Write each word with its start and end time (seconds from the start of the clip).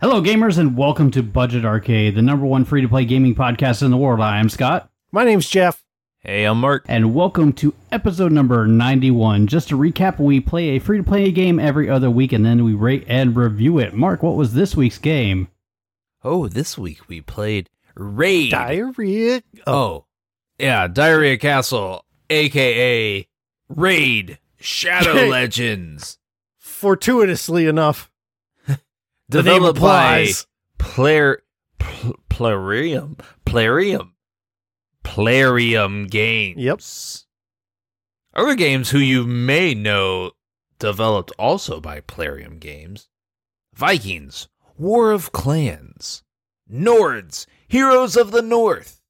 Hello, 0.00 0.22
gamers, 0.22 0.58
and 0.58 0.76
welcome 0.76 1.10
to 1.10 1.22
Budget 1.24 1.64
Arcade, 1.64 2.14
the 2.14 2.22
number 2.22 2.46
one 2.46 2.64
free 2.64 2.82
to 2.82 2.88
play 2.88 3.04
gaming 3.04 3.34
podcast 3.34 3.82
in 3.82 3.90
the 3.90 3.96
world. 3.96 4.20
I 4.20 4.38
am 4.38 4.48
Scott. 4.48 4.88
My 5.10 5.24
name's 5.24 5.48
Jeff. 5.48 5.82
Hey, 6.20 6.44
I'm 6.44 6.60
Mark. 6.60 6.84
And 6.88 7.14
welcome 7.14 7.52
to 7.54 7.74
episode 7.90 8.30
number 8.30 8.66
91. 8.68 9.48
Just 9.48 9.68
to 9.70 9.76
recap, 9.78 10.20
we 10.20 10.38
play 10.38 10.70
a 10.70 10.78
free 10.78 10.98
to 10.98 11.02
play 11.02 11.30
game 11.32 11.58
every 11.58 11.90
other 11.90 12.10
week 12.10 12.32
and 12.32 12.44
then 12.44 12.62
we 12.64 12.74
rate 12.74 13.04
and 13.08 13.34
review 13.34 13.78
it. 13.78 13.92
Mark, 13.94 14.22
what 14.22 14.36
was 14.36 14.54
this 14.54 14.76
week's 14.76 14.98
game? 14.98 15.48
Oh, 16.22 16.46
this 16.46 16.78
week 16.78 17.08
we 17.08 17.20
played 17.20 17.68
Raid. 17.96 18.52
Diarrhea. 18.52 19.42
Oh, 19.66 20.04
yeah, 20.58 20.86
Diarrhea 20.86 21.38
Castle, 21.38 22.04
aka 22.30 23.26
Raid 23.68 24.38
Shadow 24.60 25.26
Legends. 25.28 26.18
Fortuitously 26.56 27.66
enough, 27.66 28.07
the 28.07 28.07
name 28.07 28.07
Developed 29.30 29.80
by. 29.80 30.28
Player 30.78 31.42
Pl- 31.78 32.18
Plarium 32.28 33.16
Plarium 33.44 34.14
Plarium 35.02 36.06
Games. 36.06 36.58
Yep. 36.58 36.80
Other 38.34 38.54
games 38.54 38.90
who 38.90 38.98
you 38.98 39.24
may 39.24 39.74
know 39.74 40.32
developed 40.78 41.32
also 41.38 41.80
by 41.80 42.00
Plarium 42.00 42.58
Games. 42.58 43.08
Vikings, 43.74 44.48
War 44.76 45.12
of 45.12 45.32
Clans, 45.32 46.22
Nords, 46.70 47.46
Heroes 47.68 48.16
of 48.16 48.30
the 48.32 48.42
North, 48.42 49.02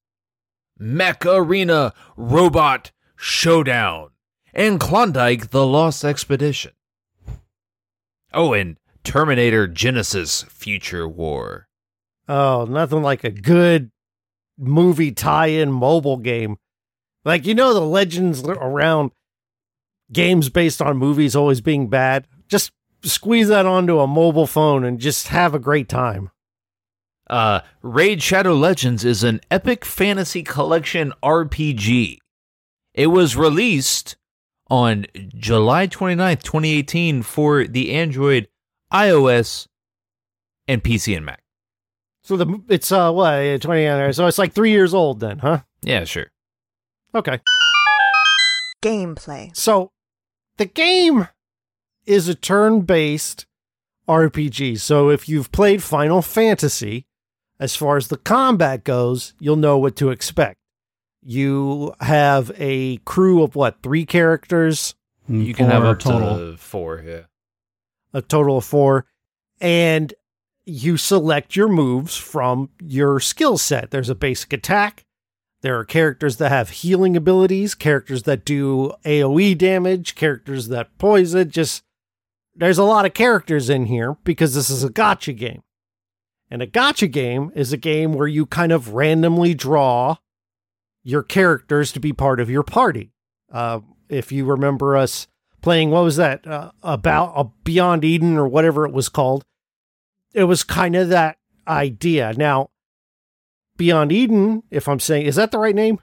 Mech 0.78 1.24
Arena, 1.27 1.94
Robot 2.16 2.92
Showdown, 3.16 4.11
and 4.52 4.78
Klondike 4.78 5.50
the 5.50 5.66
Lost 5.66 6.05
Expedition. 6.05 6.72
Oh, 8.33 8.52
and 8.52 8.78
Terminator 9.09 9.67
Genesis 9.67 10.42
Future 10.51 11.09
War. 11.09 11.67
Oh, 12.28 12.67
nothing 12.69 13.03
like 13.03 13.25
a 13.25 13.31
good 13.31 13.91
movie 14.59 15.12
tie-in 15.12 15.73
mobile 15.73 16.19
game. 16.19 16.59
Like 17.25 17.47
you 17.47 17.55
know 17.55 17.73
the 17.73 17.81
legends 17.81 18.42
around 18.47 19.13
games 20.13 20.51
based 20.51 20.83
on 20.83 20.98
movies 20.98 21.35
always 21.35 21.63
being 21.63 21.89
bad. 21.89 22.27
Just 22.48 22.70
squeeze 23.02 23.48
that 23.48 23.64
onto 23.64 23.98
a 23.98 24.07
mobile 24.07 24.47
phone 24.47 24.85
and 24.85 25.01
just 25.01 25.29
have 25.29 25.55
a 25.55 25.58
great 25.58 25.89
time. 25.89 26.30
Uh, 27.30 27.61
Raid 27.80 28.23
Shadow 28.23 28.52
Legends 28.52 29.07
is 29.07 29.24
an 29.24 29.41
epic 29.51 29.86
fantasy 29.86 30.42
collection 30.42 31.14
RPG. 31.23 32.18
It 32.92 33.07
was 33.07 33.36
released 33.36 34.17
on 34.68 35.07
July 35.35 35.86
29th, 35.86 36.42
2018 36.42 37.23
for 37.23 37.67
the 37.67 37.95
Android, 37.95 38.48
iOS, 38.92 39.66
and 40.66 40.82
PC 40.82 41.16
and 41.16 41.26
Mac. 41.26 41.42
So 42.22 42.36
the 42.36 42.62
it's 42.68 42.92
uh 42.92 43.10
what 43.12 43.60
twenty 43.62 44.12
so 44.12 44.26
it's 44.26 44.38
like 44.38 44.52
three 44.52 44.70
years 44.70 44.92
old 44.92 45.20
then, 45.20 45.38
huh? 45.38 45.60
Yeah, 45.82 46.04
sure. 46.04 46.26
Okay. 47.14 47.40
Gameplay. 48.82 49.56
So 49.56 49.90
the 50.58 50.66
game 50.66 51.28
is 52.06 52.28
a 52.28 52.34
turn-based 52.34 53.46
RPG. 54.08 54.78
So 54.80 55.08
if 55.10 55.28
you've 55.28 55.52
played 55.52 55.82
Final 55.82 56.22
Fantasy, 56.22 57.06
as 57.60 57.76
far 57.76 57.96
as 57.96 58.08
the 58.08 58.16
combat 58.16 58.84
goes, 58.84 59.34
you'll 59.38 59.56
know 59.56 59.78
what 59.78 59.96
to 59.96 60.10
expect. 60.10 60.58
You 61.22 61.94
have 62.00 62.52
a 62.56 62.98
crew 62.98 63.42
of 63.42 63.56
what, 63.56 63.82
three 63.82 64.06
characters, 64.06 64.94
You 65.28 65.52
can 65.52 65.66
have 65.66 65.82
Four 65.82 65.90
up 65.90 65.98
total. 65.98 66.36
to 66.52 66.56
four, 66.56 67.02
yeah. 67.05 67.22
A 68.13 68.23
total 68.23 68.58
of 68.58 68.64
four, 68.64 69.07
and 69.61 70.14
you 70.64 70.96
select 70.96 71.57
your 71.57 71.69
moves 71.69 72.17
from 72.17 72.70
your 72.80 73.20
skill 73.20 73.58
set. 73.58 73.91
There's 73.91 74.11
a 74.11 74.14
basic 74.14 74.52
attack. 74.52 75.05
There 75.63 75.79
are 75.79 75.85
characters 75.85 76.36
that 76.36 76.51
have 76.51 76.70
healing 76.70 77.17
abilities, 77.17 77.74
characters 77.74 78.24
that 78.24 78.45
do 78.45 78.92
AoE 79.05 79.58
damage, 79.58 80.14
characters 80.14 80.68
that 80.68 80.97
poison. 80.98 81.51
Just 81.51 81.83
there's 82.55 82.79
a 82.79 82.85
lot 82.85 83.07
of 83.07 83.14
characters 83.14 83.68
in 83.70 83.86
here 83.86 84.17
because 84.24 84.55
this 84.55 84.70
is 84.70 84.85
a 84.85 84.91
gotcha 84.91 85.33
game. 85.33 85.63
And 86.51 86.63
a 86.63 86.67
gotcha 86.67 87.08
game 87.08 87.51
is 87.55 87.73
a 87.73 87.77
game 87.77 88.13
where 88.13 88.29
you 88.29 88.47
kind 88.47 88.73
of 88.73 88.95
randomly 88.95 89.55
draw 89.55 90.17
your 91.02 91.23
characters 91.23 91.92
to 91.92 92.01
be 92.01 92.13
part 92.13 92.41
of 92.41 92.51
your 92.51 92.63
party. 92.63 93.13
Uh, 93.52 93.80
if 94.08 94.30
you 94.30 94.45
remember 94.45 94.97
us 94.97 95.27
playing, 95.61 95.91
what 95.91 96.05
was 96.05 96.17
that? 96.17 96.46
Uh, 96.46 96.70
about 96.83 97.33
uh, 97.36 97.45
Beyond 97.64 98.05
Eden 98.05 98.36
or 98.36 98.48
whatever 98.48 98.86
it 98.86 98.92
was 98.92 99.08
called. 99.08 99.45
It 100.33 100.45
was 100.45 100.63
kind 100.63 100.95
of 100.95 101.08
that 101.08 101.39
idea. 101.67 102.35
Now, 102.36 102.70
Beyond 103.77 104.13
Eden, 104.13 104.63
if 104.70 104.89
I'm 104.89 105.01
saying, 105.01 105.27
is 105.27 105.36
that 105.36 105.51
the 105.51 105.58
right 105.58 105.74
name? 105.74 106.01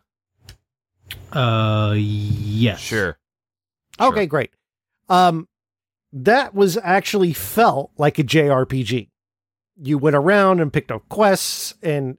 Uh, 1.32 1.94
yes. 1.98 2.80
Sure. 2.80 3.18
Okay, 4.00 4.26
great. 4.26 4.52
Um, 5.10 5.48
that 6.12 6.54
was 6.56 6.78
actually 6.78 7.34
felt 7.34 7.92
like 7.98 8.18
a 8.18 8.24
JRPG. 8.24 9.10
You 9.78 9.98
went 9.98 10.16
around 10.16 10.62
and 10.62 10.72
picked 10.72 10.92
up 10.92 11.08
quests, 11.10 11.74
and 11.84 12.18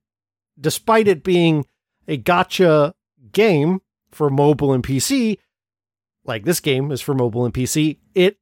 despite 0.60 1.08
it 1.08 1.24
being 1.24 1.64
a 2.06 2.16
gotcha 2.16 2.94
game 3.32 3.80
for 4.10 4.28
mobile 4.28 4.72
and 4.72 4.84
PC, 4.84 5.38
like 6.28 6.44
this 6.44 6.60
game 6.60 6.90
is 6.90 7.00
for 7.00 7.14
mobile 7.14 7.44
and 7.44 7.54
PC, 7.54 7.98
it 8.14 8.38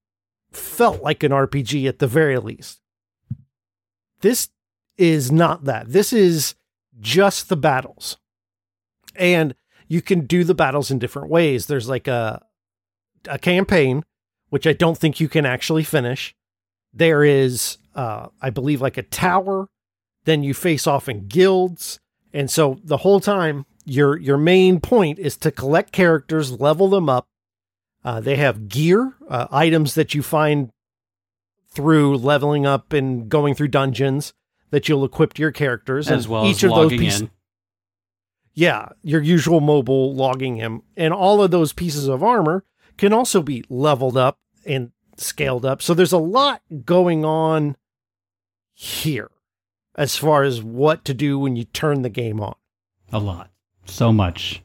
felt 0.52 1.02
like 1.02 1.22
an 1.22 1.32
RPG 1.32 1.88
at 1.88 1.98
the 1.98 2.06
very 2.06 2.38
least. 2.38 2.80
This 4.20 4.48
is 4.96 5.30
not 5.30 5.64
that. 5.64 5.88
This 5.92 6.12
is 6.12 6.54
just 7.00 7.48
the 7.48 7.56
battles. 7.56 8.16
And 9.16 9.54
you 9.88 10.00
can 10.02 10.26
do 10.26 10.44
the 10.44 10.54
battles 10.54 10.90
in 10.90 10.98
different 10.98 11.28
ways. 11.28 11.66
There's 11.66 11.88
like 11.88 12.08
a 12.08 12.44
a 13.28 13.38
campaign, 13.38 14.04
which 14.50 14.66
I 14.66 14.72
don't 14.72 14.98
think 14.98 15.20
you 15.20 15.28
can 15.28 15.46
actually 15.46 15.84
finish. 15.84 16.34
There 16.92 17.24
is, 17.24 17.78
uh, 17.94 18.28
I 18.40 18.50
believe, 18.50 18.80
like 18.80 18.98
a 18.98 19.02
tower. 19.02 19.68
Then 20.24 20.42
you 20.42 20.54
face 20.54 20.86
off 20.86 21.08
in 21.08 21.26
guilds, 21.26 22.00
and 22.32 22.50
so 22.50 22.80
the 22.82 22.98
whole 22.98 23.20
time 23.20 23.66
your 23.84 24.16
your 24.16 24.38
main 24.38 24.80
point 24.80 25.18
is 25.18 25.36
to 25.38 25.50
collect 25.50 25.92
characters, 25.92 26.58
level 26.60 26.88
them 26.88 27.08
up. 27.08 27.28
Uh, 28.04 28.20
they 28.20 28.36
have 28.36 28.68
gear, 28.68 29.14
uh, 29.28 29.46
items 29.50 29.94
that 29.94 30.14
you 30.14 30.22
find 30.22 30.70
through 31.70 32.16
leveling 32.18 32.66
up 32.66 32.92
and 32.92 33.28
going 33.28 33.54
through 33.54 33.68
dungeons 33.68 34.34
that 34.70 34.88
you'll 34.88 35.04
equip 35.04 35.32
to 35.34 35.42
your 35.42 35.50
characters, 35.52 36.10
As 36.10 36.28
well 36.28 36.44
each 36.46 36.58
as 36.58 36.64
of 36.64 36.70
those 36.70 36.78
logging 36.84 36.98
pieces. 36.98 37.20
in. 37.22 37.30
Yeah, 38.52 38.90
your 39.02 39.20
usual 39.22 39.60
mobile 39.60 40.14
logging 40.14 40.56
him. 40.56 40.82
And 40.96 41.12
all 41.14 41.42
of 41.42 41.50
those 41.50 41.72
pieces 41.72 42.06
of 42.06 42.22
armor 42.22 42.64
can 42.96 43.12
also 43.12 43.42
be 43.42 43.64
leveled 43.68 44.16
up 44.16 44.38
and 44.64 44.92
scaled 45.16 45.64
up. 45.64 45.82
So 45.82 45.94
there's 45.94 46.12
a 46.12 46.18
lot 46.18 46.62
going 46.84 47.24
on 47.24 47.76
here 48.72 49.30
as 49.96 50.16
far 50.16 50.42
as 50.44 50.62
what 50.62 51.04
to 51.06 51.14
do 51.14 51.38
when 51.38 51.56
you 51.56 51.64
turn 51.64 52.02
the 52.02 52.08
game 52.10 52.40
on. 52.40 52.54
A 53.12 53.18
lot. 53.18 53.50
So 53.86 54.12
much. 54.12 54.62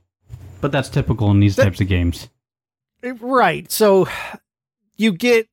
But 0.62 0.72
that's 0.72 0.90
typical 0.90 1.32
in 1.32 1.40
these 1.40 1.56
That- 1.56 1.64
types 1.66 1.82
of 1.82 1.88
games. 1.88 2.30
Right. 3.04 3.72
So 3.72 4.08
you 4.98 5.12
get. 5.14 5.48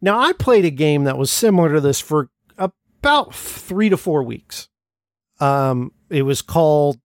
Now, 0.00 0.18
I 0.18 0.32
played 0.32 0.64
a 0.64 0.70
game 0.70 1.04
that 1.04 1.16
was 1.16 1.30
similar 1.30 1.74
to 1.74 1.80
this 1.80 2.00
for 2.00 2.28
about 2.58 3.34
three 3.34 3.88
to 3.88 3.96
four 3.96 4.22
weeks. 4.22 4.68
Um, 5.38 5.92
it 6.10 6.22
was 6.22 6.42
called 6.42 7.00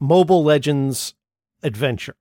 Mobile 0.00 0.42
Legends 0.42 1.14
Adventure. 1.62 2.16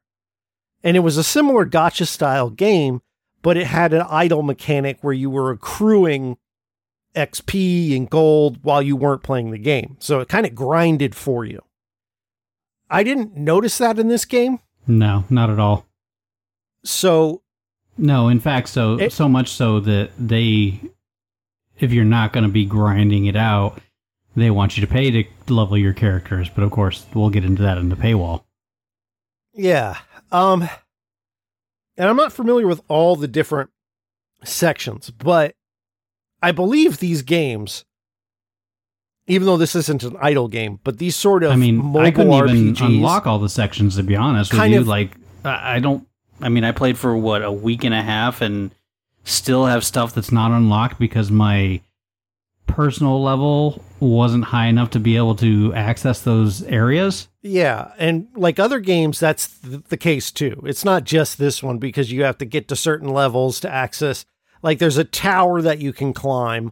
And 0.83 0.97
it 0.97 1.01
was 1.01 1.17
a 1.17 1.23
similar 1.23 1.65
gotcha 1.65 2.05
style 2.05 2.49
game, 2.49 3.01
but 3.41 3.57
it 3.57 3.67
had 3.67 3.93
an 3.93 4.05
idle 4.09 4.43
mechanic 4.43 4.99
where 5.01 5.13
you 5.13 5.29
were 5.29 5.51
accruing 5.51 6.37
XP 7.15 7.95
and 7.95 8.09
gold 8.09 8.63
while 8.63 8.81
you 8.81 8.95
weren't 8.95 9.23
playing 9.23 9.51
the 9.51 9.57
game. 9.57 9.97
So 9.99 10.19
it 10.19 10.29
kind 10.29 10.45
of 10.45 10.55
grinded 10.55 11.15
for 11.15 11.45
you. 11.45 11.61
I 12.89 13.03
didn't 13.03 13.35
notice 13.37 13.77
that 13.77 13.99
in 13.99 14.07
this 14.07 14.25
game. 14.25 14.59
No, 14.87 15.25
not 15.29 15.49
at 15.49 15.59
all. 15.59 15.85
So 16.83 17.41
No, 17.97 18.27
in 18.29 18.39
fact, 18.39 18.69
so 18.69 18.95
It- 18.99 19.11
so 19.13 19.27
much 19.29 19.49
so 19.49 19.79
that 19.81 20.11
they, 20.17 20.79
if 21.79 21.91
you're 21.91 22.05
not 22.05 22.33
going 22.33 22.43
to 22.45 22.49
be 22.49 22.65
grinding 22.65 23.25
it 23.25 23.35
out, 23.35 23.79
they 24.35 24.49
want 24.49 24.77
you 24.77 24.81
to 24.85 24.91
pay 24.91 25.11
to 25.11 25.53
level 25.53 25.77
your 25.77 25.93
characters. 25.93 26.49
But 26.49 26.63
of 26.63 26.71
course, 26.71 27.05
we'll 27.13 27.29
get 27.29 27.43
into 27.45 27.61
that 27.63 27.77
in 27.77 27.89
the 27.89 27.95
paywall. 27.97 28.43
Yeah. 29.53 29.97
Um 30.31 30.69
and 31.97 32.09
I'm 32.09 32.15
not 32.15 32.31
familiar 32.31 32.65
with 32.65 32.81
all 32.87 33.15
the 33.17 33.27
different 33.27 33.69
sections, 34.45 35.11
but 35.11 35.55
I 36.41 36.51
believe 36.53 36.97
these 36.99 37.21
games 37.21 37.83
even 39.27 39.45
though 39.45 39.57
this 39.57 39.75
isn't 39.75 40.03
an 40.03 40.15
idle 40.21 40.47
game, 40.47 40.79
but 40.83 40.97
these 40.97 41.15
sort 41.15 41.43
of 41.43 41.51
I 41.51 41.55
mean, 41.57 41.95
I 41.97 42.11
couldn't 42.11 42.33
even 42.33 42.75
unlock 42.83 43.27
all 43.27 43.37
the 43.39 43.49
sections 43.49 43.97
to 43.97 44.03
be 44.03 44.15
honest 44.15 44.51
with 44.53 44.65
you. 44.71 44.79
of- 44.79 44.87
like, 44.87 45.11
I 45.43 45.79
don't. 45.79 46.07
I 46.41 46.49
mean, 46.49 46.63
I 46.63 46.71
played 46.71 46.97
for 46.97 47.15
what 47.15 47.43
a 47.43 47.51
week 47.51 47.83
and 47.83 47.93
a 47.93 48.01
half 48.01 48.41
and 48.41 48.71
still 49.23 49.65
have 49.65 49.83
stuff 49.83 50.13
that's 50.13 50.31
not 50.31 50.51
unlocked 50.51 50.99
because 50.99 51.29
my 51.31 51.81
personal 52.71 53.21
level 53.21 53.83
wasn't 53.99 54.45
high 54.45 54.67
enough 54.67 54.89
to 54.91 54.99
be 54.99 55.17
able 55.17 55.35
to 55.35 55.73
access 55.73 56.21
those 56.21 56.63
areas. 56.63 57.27
Yeah, 57.41 57.91
and 57.97 58.27
like 58.35 58.59
other 58.59 58.79
games, 58.79 59.19
that's 59.19 59.59
th- 59.59 59.83
the 59.89 59.97
case 59.97 60.31
too. 60.31 60.61
It's 60.65 60.85
not 60.85 61.03
just 61.03 61.37
this 61.37 61.61
one 61.61 61.77
because 61.77 62.11
you 62.11 62.23
have 62.23 62.37
to 62.39 62.45
get 62.45 62.67
to 62.69 62.75
certain 62.75 63.09
levels 63.09 63.59
to 63.61 63.71
access. 63.71 64.25
Like, 64.63 64.79
there's 64.79 64.97
a 64.97 65.03
tower 65.03 65.61
that 65.61 65.79
you 65.79 65.91
can 65.91 66.13
climb, 66.13 66.71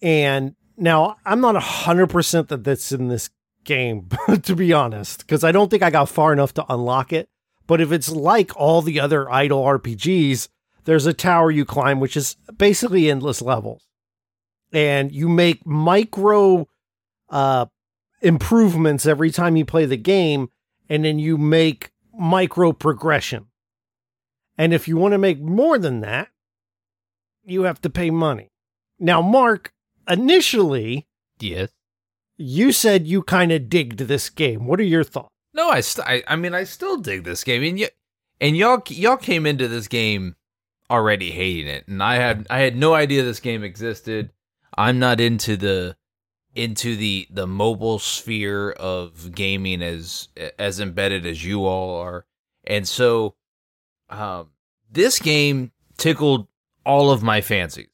and 0.00 0.54
now 0.76 1.16
I'm 1.24 1.40
not 1.40 1.56
hundred 1.56 2.08
percent 2.08 2.48
that 2.48 2.64
that's 2.64 2.92
in 2.92 3.08
this 3.08 3.30
game, 3.64 4.08
to 4.42 4.54
be 4.54 4.72
honest, 4.72 5.20
because 5.20 5.44
I 5.44 5.52
don't 5.52 5.70
think 5.70 5.82
I 5.82 5.90
got 5.90 6.08
far 6.08 6.32
enough 6.32 6.54
to 6.54 6.72
unlock 6.72 7.12
it. 7.12 7.28
But 7.66 7.80
if 7.80 7.90
it's 7.92 8.10
like 8.10 8.54
all 8.56 8.82
the 8.82 9.00
other 9.00 9.30
idle 9.30 9.62
RPGs, 9.64 10.48
there's 10.84 11.06
a 11.06 11.12
tower 11.12 11.50
you 11.50 11.64
climb, 11.64 11.98
which 12.00 12.16
is 12.16 12.36
basically 12.56 13.10
endless 13.10 13.42
levels, 13.42 13.86
and 14.72 15.10
you 15.12 15.28
make 15.28 15.66
micro 15.66 16.68
uh 17.28 17.66
improvements 18.22 19.04
every 19.04 19.30
time 19.30 19.56
you 19.56 19.64
play 19.64 19.84
the 19.84 19.96
game 19.96 20.48
and 20.88 21.04
then 21.04 21.18
you 21.18 21.36
make 21.36 21.90
micro 22.16 22.72
progression. 22.72 23.46
And 24.56 24.72
if 24.72 24.88
you 24.88 24.96
want 24.96 25.12
to 25.12 25.18
make 25.18 25.40
more 25.40 25.78
than 25.78 26.00
that, 26.00 26.28
you 27.44 27.62
have 27.62 27.80
to 27.82 27.90
pay 27.90 28.10
money. 28.10 28.50
Now, 28.98 29.20
Mark, 29.20 29.72
initially 30.08 31.06
Yes. 31.38 31.70
you 32.38 32.72
said 32.72 33.06
you 33.06 33.22
kind 33.22 33.52
of 33.52 33.68
digged 33.68 33.98
this 33.98 34.30
game. 34.30 34.66
What 34.66 34.80
are 34.80 34.84
your 34.84 35.04
thoughts? 35.04 35.34
No, 35.56 35.70
I, 35.70 35.80
st- 35.80 36.06
I 36.06 36.22
I 36.28 36.36
mean 36.36 36.54
I 36.54 36.64
still 36.64 36.98
dig 36.98 37.24
this 37.24 37.42
game, 37.42 37.62
and 37.64 37.78
y- 37.80 37.90
and 38.40 38.56
y'all 38.56 38.82
y'all 38.88 39.16
came 39.16 39.46
into 39.46 39.66
this 39.68 39.88
game 39.88 40.36
already 40.90 41.30
hating 41.32 41.66
it, 41.66 41.88
and 41.88 42.02
I 42.02 42.16
had 42.16 42.46
I 42.50 42.58
had 42.60 42.76
no 42.76 42.94
idea 42.94 43.22
this 43.22 43.40
game 43.40 43.64
existed. 43.64 44.30
I'm 44.76 44.98
not 44.98 45.18
into 45.20 45.56
the 45.56 45.96
into 46.54 46.96
the 46.96 47.26
the 47.30 47.46
mobile 47.46 47.98
sphere 47.98 48.70
of 48.72 49.34
gaming 49.34 49.82
as 49.82 50.28
as 50.58 50.78
embedded 50.78 51.24
as 51.26 51.42
you 51.44 51.64
all 51.66 51.98
are, 52.00 52.26
and 52.64 52.86
so 52.86 53.34
um, 54.10 54.50
this 54.90 55.18
game 55.18 55.72
tickled 55.96 56.48
all 56.84 57.10
of 57.10 57.22
my 57.22 57.40
fancies. 57.40 57.88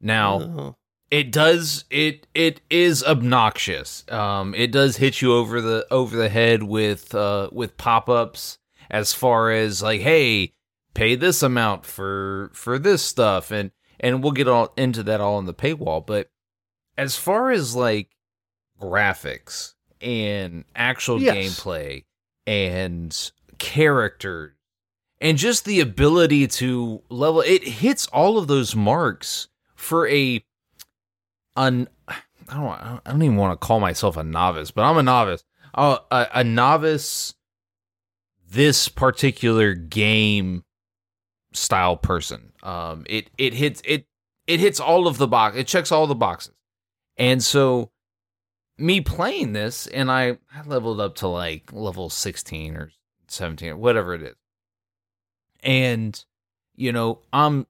Now 0.00 0.40
Oh. 0.40 0.76
It 1.18 1.30
does 1.30 1.84
it 1.90 2.26
it 2.34 2.60
is 2.70 3.04
obnoxious. 3.04 4.04
Um 4.10 4.54
it 4.54 4.72
does 4.72 4.96
hit 4.96 5.22
you 5.22 5.32
over 5.34 5.60
the 5.60 5.86
over 5.90 6.16
the 6.16 6.28
head 6.28 6.62
with 6.64 7.14
uh 7.14 7.48
with 7.52 7.76
pop-ups 7.76 8.58
as 8.90 9.12
far 9.12 9.50
as 9.50 9.82
like 9.82 10.00
hey 10.00 10.52
pay 10.94 11.14
this 11.14 11.42
amount 11.42 11.86
for 11.86 12.50
for 12.52 12.78
this 12.78 13.02
stuff. 13.04 13.50
And 13.50 13.70
and 14.00 14.22
we'll 14.22 14.32
get 14.32 14.48
all 14.48 14.72
into 14.76 15.02
that 15.04 15.20
all 15.20 15.38
in 15.38 15.46
the 15.46 15.54
paywall. 15.54 16.04
But 16.04 16.30
as 16.98 17.16
far 17.16 17.50
as 17.50 17.76
like 17.76 18.10
graphics 18.80 19.74
and 20.00 20.64
actual 20.74 21.20
Yes. 21.22 21.36
gameplay 21.36 22.04
and 22.46 23.30
characters 23.58 24.52
and 25.20 25.38
just 25.38 25.64
the 25.64 25.80
ability 25.80 26.46
to 26.48 27.02
level 27.08 27.40
it 27.40 27.62
hits 27.64 28.06
all 28.08 28.36
of 28.36 28.46
those 28.48 28.74
marks 28.74 29.48
for 29.76 30.06
a 30.08 30.44
I 31.56 31.70
don't 31.70 31.88
I 32.68 33.00
don't 33.06 33.22
even 33.22 33.36
want 33.36 33.58
to 33.58 33.66
call 33.66 33.80
myself 33.80 34.16
a 34.16 34.24
novice, 34.24 34.70
but 34.70 34.82
I'm 34.82 34.98
a 34.98 35.02
novice. 35.02 35.44
Uh, 35.72 35.98
a, 36.10 36.26
a 36.34 36.44
novice 36.44 37.34
this 38.48 38.88
particular 38.88 39.74
game 39.74 40.64
style 41.52 41.96
person. 41.96 42.52
Um 42.62 43.04
it 43.08 43.30
it 43.38 43.54
hits 43.54 43.82
it 43.84 44.06
it 44.46 44.60
hits 44.60 44.80
all 44.80 45.06
of 45.06 45.18
the 45.18 45.26
box. 45.26 45.56
It 45.56 45.66
checks 45.66 45.90
all 45.90 46.06
the 46.06 46.14
boxes. 46.14 46.54
And 47.16 47.42
so 47.42 47.90
me 48.76 49.00
playing 49.00 49.52
this 49.52 49.86
and 49.86 50.10
I, 50.10 50.38
I 50.54 50.62
leveled 50.66 51.00
up 51.00 51.16
to 51.16 51.28
like 51.28 51.72
level 51.72 52.10
16 52.10 52.76
or 52.76 52.90
17 53.28 53.70
or 53.70 53.76
whatever 53.76 54.14
it 54.14 54.22
is. 54.22 54.34
And 55.62 56.22
you 56.76 56.92
know, 56.92 57.20
I'm 57.32 57.66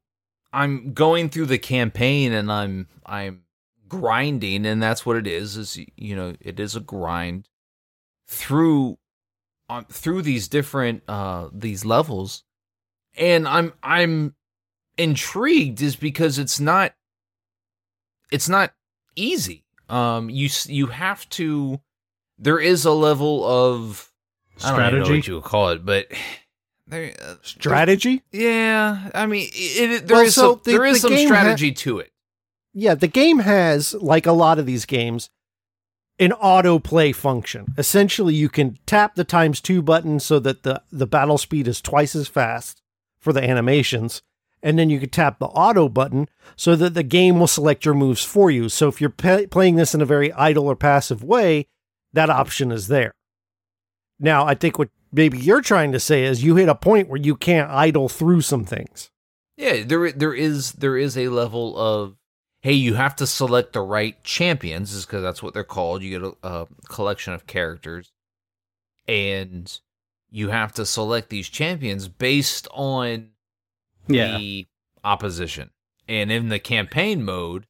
I'm 0.53 0.95
going 0.95 1.29
through 1.29 1.47
the 1.47 1.59
campaign 1.59 2.33
and 2.33 2.51
I'm 2.51 2.89
I'm 3.05 3.44
grinding 3.89 4.65
and 4.67 4.83
that's 4.83 5.05
what 5.05 5.17
it 5.17 5.27
is 5.27 5.57
is 5.57 5.79
you 5.97 6.17
know 6.17 6.35
it 6.41 6.59
is 6.59 6.75
a 6.77 6.81
grind 6.81 7.49
through 8.27 8.99
um, 9.69 9.85
through 9.91 10.23
these 10.23 10.49
different 10.49 11.03
uh 11.09 11.49
these 11.53 11.85
levels 11.85 12.45
and 13.17 13.47
I'm 13.47 13.73
I'm 13.83 14.35
intrigued 14.99 15.83
is 15.83 15.97
because 15.97 16.39
it's 16.39 16.59
not 16.61 16.95
it's 18.31 18.49
not 18.49 18.73
easy 19.17 19.65
um 19.89 20.31
you 20.31 20.49
you 20.67 20.87
have 20.87 21.29
to 21.31 21.81
there 22.38 22.59
is 22.59 22.85
a 22.85 22.93
level 22.93 23.45
of 23.45 24.11
I 24.64 24.71
don't 24.71 24.79
know 24.79 24.85
Strategy? 25.05 25.12
what 25.19 25.26
you 25.29 25.35
would 25.35 25.45
call 25.45 25.69
it 25.71 25.85
but 25.85 26.07
there 26.87 27.14
uh, 27.23 27.35
Strategy? 27.43 28.23
yeah, 28.31 29.11
I 29.14 29.25
mean, 29.26 29.49
it, 29.55 29.91
it, 29.91 30.07
there 30.07 30.23
is 30.23 30.37
Well, 30.37 30.53
so 30.53 30.53
some, 30.55 30.61
the- 30.64 30.71
there 30.73 30.85
is 30.85 30.97
the 30.97 31.09
some 31.09 31.11
game 31.14 31.29
ha- 31.29 31.35
strategy 31.37 31.73
to 31.73 31.99
it. 32.00 32.12
Yeah, 32.75 32.95
the 32.97 33.09
game 33.09 33.38
has, 33.38 33.95
like 33.95 34.26
a 34.26 34.33
lot 34.33 34.59
of 34.59 34.66
these 34.66 34.85
games, 34.85 35.31
an 36.19 36.33
autoplay 36.33 37.14
function. 37.14 37.66
Essentially, 37.78 38.35
you 38.35 38.49
can 38.49 38.78
tap 38.85 39.14
the 39.14 39.25
times 39.25 39.61
two 39.61 39.81
button 39.81 40.21
so 40.21 40.38
that 40.40 40.64
the, 40.64 40.83
the 40.90 41.07
battle 41.07 41.38
speed 41.38 41.69
is 41.69 41.81
twice 41.81 42.14
as 42.14 42.28
fast 42.28 42.83
for 43.21 43.33
the 43.33 43.43
animations. 43.43 44.23
And 44.62 44.78
then 44.78 44.90
you 44.90 44.99
can 44.99 45.11
tap 45.11 45.38
the 45.38 45.47
auto 45.47 45.88
button 45.88 46.28
so 46.57 46.75
that 46.76 46.95
the 46.95 47.02
game 47.02 47.38
will 47.38 47.47
select 47.47 47.85
your 47.85 47.95
moves 47.95 48.25
for 48.25 48.50
you. 48.50 48.69
So 48.69 48.88
if 48.88 49.00
you're 49.00 49.11
pa- 49.11 49.47
playing 49.50 49.76
this 49.76 49.95
in 49.95 50.00
a 50.00 50.07
very 50.07 50.33
idle 50.33 50.66
or 50.66 50.75
passive 50.75 51.23
way, 51.23 51.66
that 52.12 52.31
option 52.31 52.73
is 52.73 52.88
there. 52.88 53.12
Now, 54.19 54.47
I 54.47 54.54
think 54.54 54.78
what 54.78 54.88
maybe 55.12 55.38
you're 55.38 55.61
trying 55.61 55.93
to 55.93 56.00
say 56.00 56.25
is 56.25 56.43
you 56.43 56.57
hit 56.57 56.69
a 56.69 56.75
point 56.75 57.09
where 57.09 57.21
you 57.21 57.37
can't 57.37 57.71
idle 57.71 58.09
through 58.09 58.40
some 58.40 58.64
things. 58.64 59.11
Yeah, 59.57 59.85
there 59.85 60.11
there 60.11 60.35
is 60.35 60.73
there 60.73 60.97
is 60.97 61.16
a 61.16 61.28
level 61.28 61.76
of 61.76 62.16
hey, 62.64 62.73
you 62.73 62.94
have 62.94 63.14
to 63.14 63.26
select 63.26 63.75
the 63.75 63.83
right 63.83 64.25
champions, 64.25 64.94
is 64.94 65.04
because 65.04 65.23
that's 65.23 65.42
what 65.42 65.52
they're 65.52 65.62
called. 65.62 66.02
You 66.02 66.18
get 66.18 66.35
a, 66.42 66.49
a 66.49 66.66
collection 66.88 67.35
of 67.35 67.47
characters, 67.47 68.11
and 69.06 69.78
you 70.30 70.49
have 70.49 70.73
to 70.73 70.87
select 70.87 71.28
these 71.28 71.50
champions 71.50 72.09
based 72.09 72.66
on 72.73 73.28
Yeah. 74.09 74.38
the 74.38 74.66
opposition. 75.04 75.73
And 76.09 76.33
in 76.33 76.49
the 76.49 76.59
campaign 76.59 77.23
mode, 77.23 77.66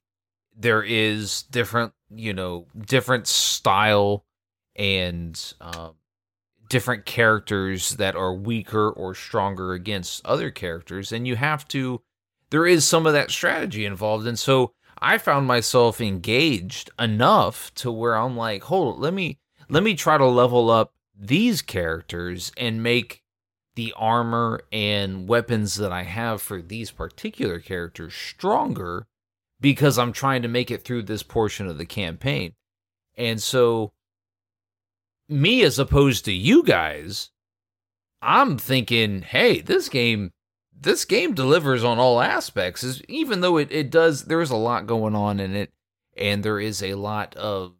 there 0.55 0.81
is 0.81 1.43
different, 1.43 1.91
you 2.09 2.31
know, 2.33 2.67
different 2.77 3.27
style 3.27 4.23
and 4.77 5.37
um, 5.59 5.95
different 6.69 7.05
characters 7.05 7.97
that 7.97 8.15
are 8.15 8.33
weaker 8.33 8.89
or 8.89 9.13
stronger 9.13 9.73
against 9.73 10.25
other 10.25 10.51
characters. 10.51 11.11
And 11.11 11.27
you 11.27 11.35
have 11.35 11.67
to, 11.67 12.01
there 12.49 12.65
is 12.65 12.87
some 12.87 13.05
of 13.05 13.11
that 13.11 13.29
strategy 13.29 13.83
involved. 13.83 14.25
And 14.25 14.39
so 14.39 14.71
I 14.99 15.17
found 15.17 15.47
myself 15.47 15.99
engaged 16.01 16.89
enough 16.99 17.73
to 17.75 17.91
where 17.91 18.15
I'm 18.15 18.37
like, 18.37 18.63
hold, 18.63 18.99
let 18.99 19.13
me, 19.13 19.39
let 19.69 19.83
me 19.83 19.95
try 19.95 20.17
to 20.17 20.25
level 20.25 20.69
up 20.69 20.93
these 21.17 21.61
characters 21.61 22.51
and 22.57 22.83
make 22.83 23.23
the 23.75 23.93
armor 23.97 24.61
and 24.71 25.27
weapons 25.27 25.75
that 25.75 25.91
I 25.91 26.03
have 26.03 26.41
for 26.41 26.61
these 26.61 26.91
particular 26.91 27.59
characters 27.59 28.13
stronger 28.13 29.05
because 29.59 29.97
I'm 29.97 30.13
trying 30.13 30.41
to 30.43 30.47
make 30.47 30.71
it 30.71 30.83
through 30.83 31.03
this 31.03 31.23
portion 31.23 31.67
of 31.67 31.77
the 31.77 31.85
campaign. 31.85 32.53
And 33.17 33.41
so, 33.41 33.91
me 35.27 35.63
as 35.63 35.79
opposed 35.79 36.25
to 36.25 36.33
you 36.33 36.63
guys, 36.63 37.31
I'm 38.21 38.57
thinking, 38.57 39.21
hey, 39.21 39.61
this 39.61 39.89
game, 39.89 40.31
this 40.79 41.05
game 41.05 41.33
delivers 41.33 41.83
on 41.83 41.99
all 41.99 42.21
aspects. 42.21 42.83
Is 42.83 43.01
even 43.07 43.41
though 43.41 43.57
it, 43.57 43.71
it 43.71 43.89
does, 43.89 44.25
there 44.25 44.41
is 44.41 44.51
a 44.51 44.55
lot 44.55 44.87
going 44.87 45.15
on 45.15 45.39
in 45.39 45.55
it, 45.55 45.71
and 46.15 46.43
there 46.43 46.59
is 46.59 46.83
a 46.83 46.95
lot 46.95 47.35
of, 47.35 47.73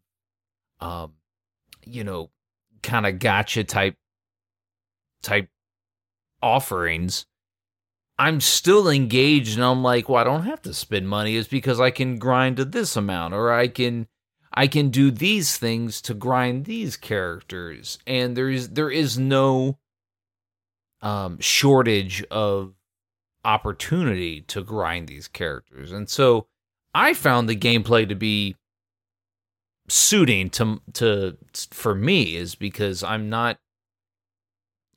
um, 0.80 1.14
you 1.86 2.04
know, 2.04 2.32
kind 2.82 3.06
of 3.06 3.20
gotcha 3.20 3.64
type 3.64 3.96
type 5.22 5.50
offerings. 6.42 7.25
I'm 8.18 8.40
still 8.40 8.88
engaged, 8.90 9.56
and 9.56 9.64
I'm 9.64 9.84
like, 9.84 10.08
well, 10.08 10.22
I 10.22 10.24
don't 10.24 10.46
have 10.46 10.62
to 10.64 10.74
spend 10.74 11.10
money. 11.10 11.36
Is 11.36 11.48
because 11.48 11.80
I 11.80 11.92
can 11.92 12.18
grind 12.18 12.58
to 12.58 12.66
this 12.66 12.96
amount, 12.96 13.34
or 13.34 13.52
I 13.52 13.68
can 13.68 14.08
I 14.54 14.68
can 14.68 14.90
do 14.90 15.12
these 15.12 15.58
things 15.58 16.02
to 16.04 16.14
grind 16.14 16.66
these 16.66 16.96
characters, 16.96 18.00
and 18.08 18.38
there 18.38 18.50
is 18.50 18.70
there 18.70 18.90
is 18.90 19.18
no 19.18 19.80
um, 21.02 21.40
shortage 21.42 22.24
of 22.32 22.74
opportunity 23.46 24.42
to 24.42 24.64
grind 24.64 25.08
these 25.08 25.28
characters, 25.28 25.92
and 25.92 26.10
so 26.10 26.48
I 26.94 27.14
found 27.14 27.48
the 27.48 27.56
gameplay 27.56 28.08
to 28.10 28.16
be 28.16 28.56
suiting 29.88 30.50
to 30.50 30.82
to 30.94 31.38
for 31.72 31.94
me 31.94 32.36
is 32.36 32.56
because 32.56 33.04
I'm 33.04 33.30
not 33.30 33.60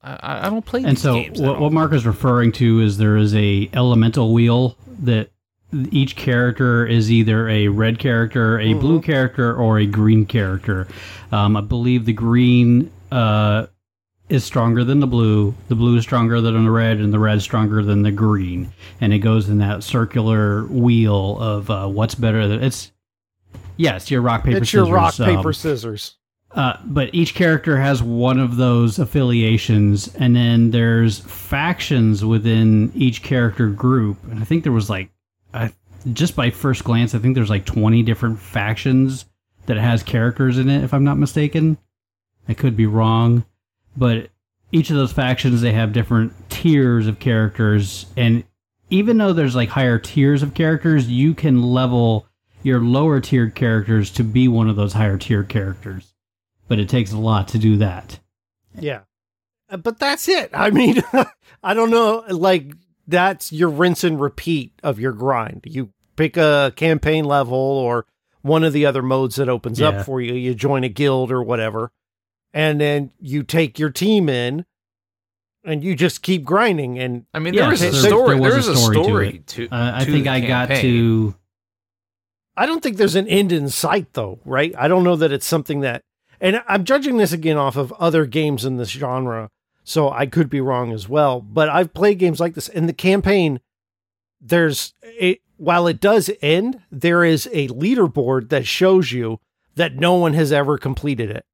I, 0.03 0.47
I 0.47 0.51
don't 0.51 0.65
play 0.65 0.83
and 0.83 0.97
these 0.97 1.03
so 1.03 1.23
what, 1.43 1.61
what 1.61 1.73
Mark 1.73 1.93
is 1.93 2.07
referring 2.07 2.53
to 2.53 2.81
is 2.81 2.97
there 2.97 3.17
is 3.17 3.35
a 3.35 3.69
elemental 3.75 4.33
wheel 4.33 4.77
that 5.01 5.31
each 5.73 6.17
character 6.17 6.87
is 6.87 7.13
either 7.13 7.49
a 7.49 7.69
red 7.69 7.99
character, 7.99 8.59
a 8.59 8.73
blue 8.75 9.03
character, 9.03 9.55
or 9.55 9.79
a 9.79 9.87
green 9.87 10.25
character. 10.25 10.89
Um, 11.31 11.57
I 11.57 11.61
believe 11.61 12.07
the 12.07 12.15
green 12.15 12.91
uh, 13.13 13.67
is 14.29 14.45
stronger 14.45 14.85
than 14.85 15.01
the 15.01 15.07
blue. 15.07 15.55
The 15.69 15.75
blue 15.75 15.97
is 15.97 16.05
stronger 16.05 16.41
than 16.41 16.65
the 16.65 16.71
red, 16.71 16.99
and 16.99 17.13
the 17.13 17.19
red 17.19 17.39
is 17.39 17.45
stronger 17.45 17.83
than 17.83 18.03
the 18.03 18.11
green. 18.11 18.71
And 19.01 19.13
it 19.13 19.21
goes 19.21 19.49
in 19.49 19.59
that 19.59 19.83
circular 19.83 20.65
wheel 20.67 21.39
of 21.41 21.71
uh, 21.71 21.87
what's 21.89 22.15
better. 22.15 22.47
Than, 22.47 22.63
it's 22.63 22.93
yes, 23.77 24.11
your 24.11 24.21
rock 24.21 24.45
paper 24.45 24.57
scissors. 24.57 24.63
it's 24.63 24.71
scissors. 24.71 24.89
your 24.89 24.97
rock 24.97 25.21
um, 25.21 25.37
paper 25.37 25.53
scissors. 25.53 26.17
uh, 26.53 26.77
but 26.85 27.15
each 27.15 27.35
character 27.35 27.79
has 27.79 28.03
one 28.03 28.39
of 28.39 28.57
those 28.57 28.99
affiliations, 28.99 30.15
and 30.17 30.37
then 30.37 30.71
there's 30.71 31.21
factions 31.21 32.25
within 32.25 32.93
each 32.95 33.23
character 33.23 33.69
group. 33.69 34.19
And 34.31 34.41
I 34.41 34.45
think 34.45 34.63
there 34.63 34.73
was 34.73 34.91
like, 34.91 35.11
I, 35.55 35.73
just 36.13 36.37
by 36.37 36.51
first 36.51 36.85
glance, 36.85 37.15
I 37.15 37.19
think 37.19 37.35
there's 37.35 37.51
like 37.51 37.65
20 37.65 38.03
different 38.03 38.39
factions 38.39 39.25
that 39.67 39.77
has 39.77 40.03
characters 40.03 40.59
in 40.59 40.69
it, 40.69 40.85
if 40.85 40.95
I'm 40.95 41.05
not 41.05 41.19
mistaken. 41.19 41.79
I 42.49 42.55
could 42.55 42.77
be 42.77 42.87
wrong, 42.87 43.45
but 43.99 44.31
each 44.73 44.91
of 44.91 44.97
those 44.97 45.13
factions 45.13 45.61
they 45.61 45.73
have 45.73 45.93
different 45.93 46.33
tiers 46.51 47.07
of 47.07 47.19
characters, 47.19 48.07
and 48.17 48.45
even 48.91 49.19
though 49.19 49.33
there's 49.33 49.57
like 49.57 49.69
higher 49.69 49.99
tiers 49.99 50.43
of 50.43 50.55
characters, 50.55 51.09
you 51.09 51.35
can 51.35 51.63
level 51.63 52.27
your 52.63 52.81
lower 52.81 53.21
tiered 53.21 53.55
characters 53.55 54.11
to 54.13 54.25
be 54.25 54.49
one 54.49 54.69
of 54.69 54.77
those 54.77 54.93
higher 54.93 55.17
tier 55.19 55.45
characters 55.45 56.13
but 56.67 56.79
it 56.79 56.87
takes 56.87 57.13
a 57.13 57.19
lot 57.19 57.49
to 57.49 57.57
do 57.59 57.79
that. 57.79 58.19
Yeah. 58.79 59.01
Uh, 59.71 59.79
But 59.79 59.99
that's 59.99 60.29
it. 60.29 60.51
I 60.53 60.69
mean, 60.69 61.03
I 61.63 61.73
don't 61.73 61.89
know. 61.89 62.23
Like, 62.29 62.75
that's 63.07 63.51
your 63.53 63.71
rinse 63.71 64.05
and 64.05 64.21
repeat 64.21 64.75
of 64.83 65.01
your 65.01 65.13
grind. 65.13 65.63
You 65.65 65.95
pick 66.17 66.37
a 66.37 66.75
campaign 66.77 67.25
level 67.25 67.57
or 67.57 68.05
one 68.43 68.65
of 68.65 68.75
the 68.75 68.85
other 68.85 69.01
modes 69.01 69.37
that 69.37 69.49
opens 69.49 69.81
Yeah. 69.81 69.89
up 69.89 70.05
for 70.05 70.21
you. 70.21 70.35
You 70.35 70.55
join 70.55 70.85
a 70.85 70.91
guild 70.91 71.33
or 71.33 71.43
whatever. 71.43 71.91
And 72.55 72.81
then 72.81 73.11
you 73.21 73.43
take 73.43 73.79
your 73.79 73.91
team 73.91 74.29
in 74.29 74.65
and 75.65 75.85
you 75.85 75.95
just 75.95 76.23
keep 76.23 76.45
grinding. 76.45 76.99
And 76.99 77.27
I 77.35 77.39
mean, 77.39 77.55
Yeah, 77.55 77.65
there 77.65 77.73
is 77.75 77.83
a 77.83 77.93
story. 77.93 78.35
there 78.37 78.43
was 78.43 78.51
There 78.53 78.59
is 78.61 78.69
a 78.69 78.73
a 78.73 78.77
story 78.77 78.95
to 78.97 79.03
story 79.05 79.29
it. 79.29 79.47
to. 79.49 79.65
Uh, 79.71 79.93
I 79.97 80.05
think 80.05 80.25
the 80.25 80.31
I 80.31 80.41
got 80.41 80.69
to. 80.69 81.35
I 82.57 82.67
don't 82.67 82.83
think 82.83 82.97
there's 82.97 83.15
an 83.15 83.29
end 83.29 83.53
in 83.53 83.69
sight, 83.69 84.15
though, 84.15 84.41
right? 84.45 84.75
I 84.77 84.89
don't 84.89 85.05
know 85.05 85.15
that 85.17 85.31
it's 85.31 85.47
something 85.47 85.81
that, 85.81 86.03
and 86.41 86.61
I'm 86.67 86.83
judging 86.85 87.17
this 87.19 87.33
again 87.33 87.57
off 87.57 87.77
of 87.77 87.93
other 87.93 88.27
games 88.27 88.65
in 88.65 88.79
this 88.79 88.89
genre, 88.91 89.51
so 89.85 90.11
I 90.11 90.27
could 90.27 90.51
be 90.51 90.61
wrong 90.61 90.91
as 90.93 91.09
well. 91.09 91.41
But 91.41 91.69
I've 91.69 91.95
played 91.95 92.19
games 92.19 92.41
like 92.41 92.55
this 92.55 92.69
in 92.69 92.87
the 92.87 92.93
campaign. 92.93 93.61
There's 94.41 94.93
it 95.03 95.41
while 95.57 95.87
it 95.87 96.01
does 96.01 96.31
end, 96.43 96.81
there 96.91 97.25
is 97.25 97.49
a 97.53 97.69
leaderboard 97.69 98.49
that 98.49 98.67
shows 98.67 99.13
you 99.13 99.39
that 99.77 99.95
no 99.97 100.15
one 100.15 100.35
has 100.35 100.51
ever 100.53 100.79
completed 100.79 101.31
it, 101.31 101.45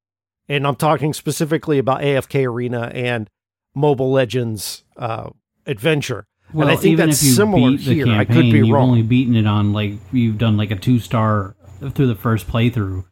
and 0.48 0.66
I'm 0.66 0.76
talking 0.76 1.12
specifically 1.12 1.78
about 1.78 2.00
AFK 2.00 2.46
Arena 2.46 2.90
and 2.94 3.28
Mobile 3.74 4.12
Legends 4.12 4.84
uh, 4.96 5.30
Adventure. 5.66 6.26
Well, 6.52 6.68
and 6.68 6.78
I 6.78 6.80
think 6.80 6.98
that's 6.98 7.18
similar 7.18 7.76
here. 7.76 8.06
campaign, 8.06 8.20
I 8.20 8.24
could 8.24 8.52
be 8.52 8.58
you've 8.58 8.70
wrong. 8.70 8.90
only 8.90 9.02
beaten 9.02 9.34
it 9.34 9.46
on 9.46 9.72
like 9.72 9.94
you've 10.12 10.38
done 10.38 10.56
like 10.56 10.70
a 10.70 10.76
two 10.76 11.00
star 11.00 11.56
through 11.90 12.06
the 12.06 12.14
first 12.14 12.46
playthrough, 12.46 13.04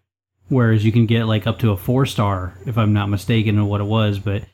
whereas 0.48 0.84
you 0.84 0.92
can 0.92 1.06
get 1.06 1.24
like 1.24 1.46
up 1.46 1.58
to 1.60 1.70
a 1.70 1.76
four 1.76 2.06
star 2.06 2.54
if 2.66 2.78
I'm 2.78 2.92
not 2.92 3.08
mistaken 3.08 3.56
in 3.56 3.66
what 3.66 3.80
it 3.80 3.84
was. 3.84 4.18
But 4.18 4.44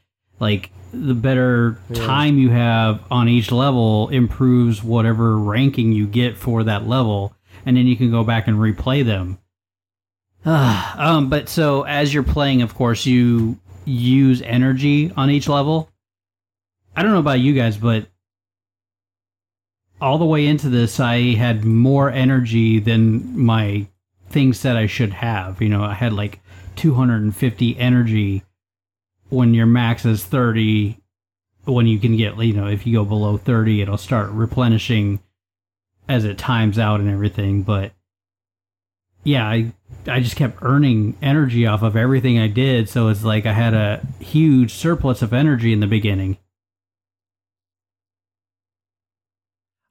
like 0.41 0.71
the 0.93 1.15
better 1.15 1.79
time 1.93 2.39
you 2.39 2.51
have 2.51 3.05
on 3.11 3.29
each 3.29 3.53
level 3.53 4.09
improves 4.09 4.83
whatever 4.83 5.37
ranking 5.37 5.93
you 5.93 6.07
get 6.07 6.39
for 6.39 6.65
that 6.65 6.87
level, 6.87 7.35
and 7.67 7.77
then 7.77 7.87
you 7.87 7.97
can 7.97 8.11
go 8.11 8.25
back 8.25 8.49
and 8.49 8.57
replay 8.57 9.05
them. 9.05 9.39
um, 10.99 11.29
but 11.29 11.47
so 11.51 11.83
as 11.83 12.15
you're 12.15 12.23
playing, 12.23 12.63
of 12.63 12.75
course, 12.75 13.05
you 13.05 13.59
use 13.85 14.41
energy 14.41 15.13
on 15.15 15.29
each 15.29 15.47
level. 15.47 15.91
I 16.97 17.03
don't 17.03 17.13
know 17.13 17.19
about 17.19 17.41
you 17.41 17.53
guys, 17.53 17.77
but 17.77 18.07
all 20.01 20.17
the 20.17 20.25
way 20.25 20.47
into 20.47 20.71
this, 20.71 21.01
I 21.01 21.35
had 21.35 21.67
more 21.67 22.11
energy 22.11 22.79
than 22.79 23.39
my 23.39 23.89
thing 24.31 24.55
said 24.55 24.75
I 24.75 24.87
should 24.87 25.13
have. 25.13 25.61
You 25.61 25.69
know, 25.69 25.83
I 25.83 25.93
had 25.93 26.15
like 26.15 26.41
250 26.77 27.79
energy 27.79 28.43
when 29.29 29.53
your 29.53 29.67
max 29.67 30.07
is 30.07 30.25
30. 30.25 30.99
When 31.65 31.87
you 31.87 31.99
can 31.99 32.17
get, 32.17 32.39
you 32.39 32.55
know, 32.55 32.69
if 32.69 32.87
you 32.87 32.95
go 32.95 33.05
below 33.05 33.37
30, 33.37 33.83
it'll 33.83 33.99
start 33.99 34.31
replenishing 34.31 35.21
as 36.09 36.25
it 36.25 36.39
times 36.39 36.79
out 36.79 37.01
and 37.01 37.11
everything. 37.11 37.63
But 37.63 37.93
yeah, 39.25 39.47
I 39.47 39.75
I 40.07 40.21
just 40.21 40.37
kept 40.37 40.59
earning 40.63 41.17
energy 41.21 41.67
off 41.67 41.83
of 41.83 41.97
everything 41.97 42.39
I 42.39 42.49
did, 42.49 42.89
so 42.89 43.09
it's 43.09 43.25
like 43.25 43.47
I 43.47 43.53
had 43.53 43.75
a 43.75 44.07
huge 44.21 44.73
surplus 44.73 45.23
of 45.23 45.33
energy 45.33 45.73
in 45.73 45.81
the 45.81 45.87
beginning. 45.87 46.39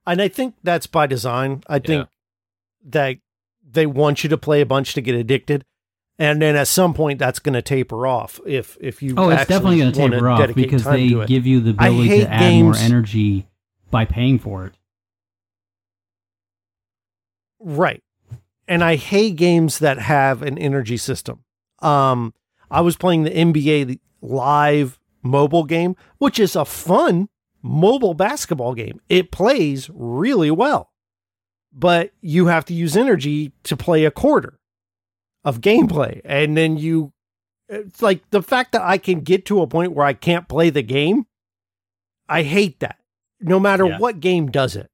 And 0.05 0.21
I 0.21 0.27
think 0.27 0.55
that's 0.63 0.87
by 0.87 1.05
design. 1.05 1.63
I 1.67 1.79
think 1.79 2.07
that 2.85 3.17
they 3.69 3.85
want 3.85 4.23
you 4.23 4.29
to 4.29 4.37
play 4.37 4.61
a 4.61 4.65
bunch 4.65 4.93
to 4.93 5.01
get 5.01 5.15
addicted. 5.15 5.65
And 6.19 6.41
then 6.41 6.55
at 6.55 6.67
some 6.67 6.93
point 6.93 7.19
that's 7.19 7.39
going 7.39 7.53
to 7.53 7.61
taper 7.61 8.07
off 8.07 8.39
if 8.45 8.75
if 8.81 9.03
you 9.03 9.13
Oh, 9.17 9.29
it's 9.29 9.45
definitely 9.45 9.79
going 9.79 9.91
to 9.91 10.09
taper 10.09 10.29
off 10.29 10.55
because 10.55 10.83
they 10.83 11.09
give 11.25 11.45
you 11.45 11.59
the 11.59 11.71
ability 11.71 12.21
to 12.21 12.29
add 12.29 12.63
more 12.63 12.75
energy 12.75 13.47
by 13.91 14.05
paying 14.05 14.39
for 14.39 14.65
it. 14.65 14.73
Right. 17.59 18.01
And 18.67 18.83
I 18.83 18.95
hate 18.95 19.35
games 19.37 19.79
that 19.79 19.97
have 19.99 20.41
an 20.41 20.57
energy 20.57 20.97
system. 20.97 21.43
Um, 21.79 22.33
I 22.69 22.81
was 22.81 22.97
playing 22.97 23.23
the 23.23 23.29
NBA 23.31 23.99
Live 24.21 24.99
mobile 25.23 25.63
game, 25.63 25.95
which 26.17 26.39
is 26.39 26.55
a 26.55 26.65
fun 26.65 27.29
mobile 27.61 28.13
basketball 28.13 28.73
game. 28.73 28.99
It 29.09 29.31
plays 29.31 29.89
really 29.93 30.51
well, 30.51 30.91
but 31.71 32.11
you 32.21 32.47
have 32.47 32.65
to 32.65 32.73
use 32.73 32.97
energy 32.97 33.53
to 33.63 33.77
play 33.77 34.05
a 34.05 34.11
quarter 34.11 34.59
of 35.43 35.61
gameplay. 35.61 36.19
And 36.25 36.57
then 36.57 36.77
you, 36.77 37.13
it's 37.69 38.01
like 38.01 38.29
the 38.31 38.41
fact 38.41 38.71
that 38.73 38.81
I 38.81 38.97
can 38.97 39.21
get 39.21 39.45
to 39.45 39.61
a 39.61 39.67
point 39.67 39.93
where 39.93 40.05
I 40.05 40.13
can't 40.13 40.47
play 40.49 40.69
the 40.69 40.81
game, 40.83 41.25
I 42.27 42.43
hate 42.43 42.79
that. 42.81 42.97
No 43.39 43.59
matter 43.59 43.85
Yeah. 43.85 43.99
what 43.99 44.19
game 44.19 44.47
does 44.51 44.75
it. 44.75 44.89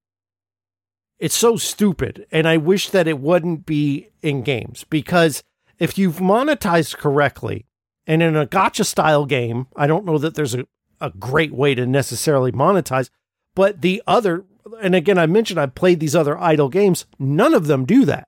It's 1.24 1.38
so 1.38 1.56
stupid. 1.56 2.28
And 2.34 2.46
I 2.46 2.58
wish 2.58 2.90
that 2.90 3.08
it 3.08 3.18
wouldn't 3.18 3.66
be 3.66 4.10
in 4.22 4.42
games 4.42 4.84
because 4.90 5.42
if 5.80 5.98
you've 5.98 6.18
monetized 6.18 6.98
correctly 6.98 7.66
and 8.06 8.22
in 8.22 8.36
a 8.36 8.46
gotcha 8.46 8.84
style 8.84 9.26
game, 9.26 9.68
I 9.74 9.88
don't 9.88 10.04
know 10.04 10.18
that 10.18 10.36
there's 10.36 10.54
a, 10.54 10.66
a 11.00 11.12
great 11.12 11.54
way 11.54 11.76
to 11.76 11.86
necessarily 11.86 12.52
monetize, 12.52 13.10
but 13.56 13.80
the 13.80 14.04
other, 14.06 14.44
and 14.82 14.96
again, 14.96 15.18
I 15.18 15.26
mentioned 15.26 15.62
I 15.62 15.68
played 15.68 16.02
these 16.02 16.14
other 16.14 16.38
idle 16.38 16.68
games, 16.68 17.06
none 17.18 17.54
of 17.54 17.68
them 17.68 17.86
do 17.86 18.04
that. 18.04 18.28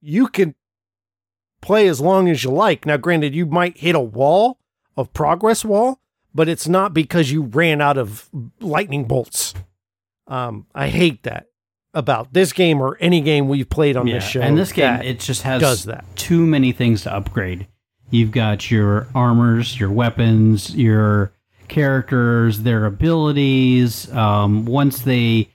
You 0.00 0.28
can 0.28 0.54
play 1.60 1.88
as 1.88 2.00
long 2.00 2.30
as 2.30 2.42
you 2.42 2.50
like. 2.50 2.86
Now, 2.86 2.96
granted, 2.96 3.34
you 3.34 3.44
might 3.44 3.76
hit 3.76 3.94
a 3.94 4.00
wall, 4.00 4.58
a 4.96 5.04
progress 5.04 5.62
wall, 5.62 6.00
but 6.34 6.48
it's 6.48 6.66
not 6.66 6.94
because 6.94 7.30
you 7.30 7.42
ran 7.42 7.82
out 7.82 7.98
of 7.98 8.30
lightning 8.60 9.04
bolts. 9.04 9.52
Um, 10.26 10.68
I 10.74 10.88
hate 10.88 11.24
that. 11.24 11.48
About 11.94 12.32
this 12.32 12.52
game 12.52 12.80
or 12.80 12.96
any 13.00 13.20
game 13.20 13.48
we've 13.48 13.68
played 13.68 13.96
on 13.96 14.06
this 14.06 14.24
show. 14.24 14.40
And 14.40 14.56
this 14.56 14.72
game, 14.72 15.00
it 15.02 15.20
just 15.20 15.42
has 15.42 15.60
does 15.60 15.84
that. 15.84 16.04
too 16.16 16.46
many 16.46 16.72
things 16.72 17.02
to 17.02 17.14
upgrade. 17.14 17.66
You've 18.10 18.30
got 18.30 18.70
your 18.70 19.06
armors, 19.14 19.78
your 19.78 19.90
weapons, 19.90 20.74
your 20.74 21.32
characters, 21.68 22.62
their 22.62 22.86
abilities. 22.86 24.10
Um, 24.12 24.64
once 24.64 25.00
they 25.00 25.50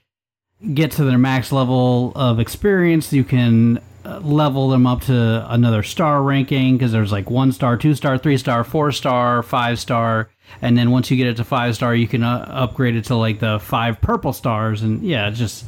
get 0.74 0.92
to 0.92 1.04
their 1.04 1.18
max 1.18 1.52
level 1.52 2.12
of 2.16 2.40
experience, 2.40 3.12
you 3.12 3.24
can 3.24 3.80
uh, 4.06 4.20
level 4.20 4.70
them 4.70 4.86
up 4.86 5.02
to 5.02 5.46
another 5.50 5.82
star 5.82 6.22
ranking 6.22 6.78
because 6.78 6.92
there's 6.92 7.12
like 7.12 7.30
one 7.30 7.52
star, 7.52 7.78
two 7.78 7.96
star, 7.96 8.18
three 8.18 8.38
star, 8.38 8.64
four 8.64 8.92
star, 8.92 9.42
five 9.42 9.80
star. 9.80 10.30
And 10.62 10.78
then 10.78 10.92
once 10.92 11.10
you 11.10 11.18
get 11.18 11.28
it 11.28 11.38
to 11.38 11.44
five 11.44 11.76
star, 11.76 11.96
you 11.96 12.08
can 12.08 12.22
uh, 12.22 12.46
upgrade 12.50 12.96
it 12.96 13.06
to 13.06 13.16
like 13.16 13.40
the 13.40 13.60
five 13.60 14.00
purple 14.02 14.34
stars. 14.34 14.84
And 14.84 15.04
yeah, 15.04 15.30
just 15.30 15.66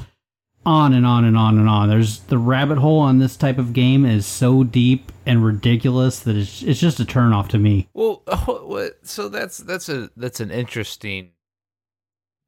on 0.65 0.93
and 0.93 1.05
on 1.05 1.25
and 1.25 1.37
on 1.37 1.57
and 1.59 1.69
on. 1.69 1.89
There's 1.89 2.19
the 2.21 2.37
rabbit 2.37 2.77
hole 2.77 2.99
on 2.99 3.19
this 3.19 3.37
type 3.37 3.57
of 3.57 3.73
game 3.73 4.05
is 4.05 4.25
so 4.25 4.63
deep 4.63 5.11
and 5.25 5.45
ridiculous 5.45 6.19
that 6.21 6.35
it's 6.35 6.63
it's 6.63 6.79
just 6.79 6.99
a 6.99 7.05
turn 7.05 7.33
off 7.33 7.49
to 7.49 7.57
me. 7.57 7.87
Well, 7.93 8.23
so 9.03 9.29
that's 9.29 9.57
that's 9.59 9.89
a 9.89 10.09
that's 10.17 10.39
an 10.39 10.51
interesting 10.51 11.31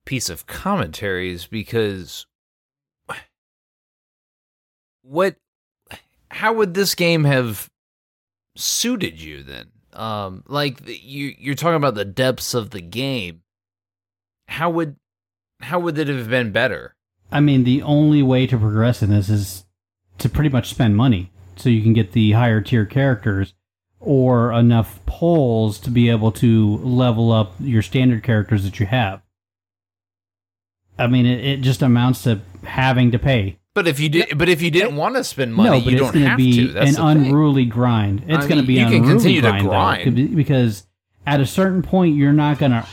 piece 0.05 0.29
of 0.29 0.47
commentaries 0.47 1.45
because 1.45 2.25
what 5.01 5.36
how 6.29 6.53
would 6.53 6.74
this 6.74 6.95
game 6.95 7.24
have 7.25 7.69
suited 8.55 9.21
you 9.21 9.43
then? 9.43 9.67
Um 9.93 10.43
like 10.47 10.86
the, 10.86 10.95
you 10.95 11.36
you're 11.38 11.55
talking 11.55 11.75
about 11.75 11.95
the 11.95 12.05
depths 12.05 12.53
of 12.53 12.71
the 12.71 12.81
game. 12.81 13.41
How 14.47 14.69
would 14.69 14.95
how 15.62 15.79
would 15.79 15.97
it 15.97 16.07
have 16.07 16.29
been 16.29 16.51
better? 16.51 16.95
I 17.31 17.39
mean, 17.39 17.63
the 17.63 17.81
only 17.81 18.24
way 18.24 18.48
to 18.48 18.57
progress 18.57 19.01
in 19.03 19.10
this 19.10 19.29
is 19.29 19.65
to 20.19 20.29
pretty 20.29 20.50
much 20.50 20.69
spend 20.69 20.96
money 20.96 21.31
so 21.55 21.69
you 21.69 21.81
can 21.81 21.93
get 21.93 22.12
the 22.13 22.31
higher 22.31 22.62
tier 22.62 22.86
characters 22.86 23.53
or 24.00 24.51
enough 24.53 25.05
polls 25.05 25.79
to 25.79 25.89
be 25.89 26.10
able 26.10 26.31
to 26.31 26.77
level 26.77 27.31
up 27.31 27.53
your 27.60 27.81
standard 27.81 28.24
characters 28.24 28.63
that 28.63 28.79
you 28.79 28.86
have. 28.86 29.22
I 30.98 31.07
mean, 31.07 31.25
it, 31.25 31.43
it 31.43 31.62
just 31.62 31.81
amounts 31.81 32.24
to 32.24 32.41
having 32.63 33.12
to 33.12 33.19
pay. 33.19 33.60
But 33.74 33.88
if 33.88 34.00
you 34.00 34.10
did, 34.10 34.38
but 34.38 34.50
if 34.50 34.62
you 34.62 34.72
didn't 34.72 34.96
want 34.96 35.15
to 35.15 35.24
spend 35.24 35.53
money, 35.53 35.79
no, 35.79 35.84
but 35.84 35.91
you 35.91 35.98
it's 35.98 36.01
don't 36.01 36.13
going 36.13 36.24
to 36.24 36.29
have 36.29 36.38
be 36.38 36.67
to. 36.67 36.74
That's 36.74 36.98
an 36.98 37.05
the 37.05 37.13
thing. 37.13 37.27
unruly 37.27 37.65
grind. 37.65 38.24
It's 38.27 38.46
I 38.46 38.48
going 38.48 38.62
to 38.62 38.65
be 38.65 38.74
you 38.75 38.86
an 38.86 38.91
can 38.91 38.96
unruly 39.03 39.13
continue 39.13 39.41
to 39.41 39.60
grind, 39.62 40.17
though, 40.17 40.36
because 40.36 40.88
at 41.27 41.41
a 41.41 41.46
certain 41.46 41.84
point 41.84 42.15
you're 42.15 42.34
not 42.34 42.57
going 42.57 42.72
to 42.72 42.88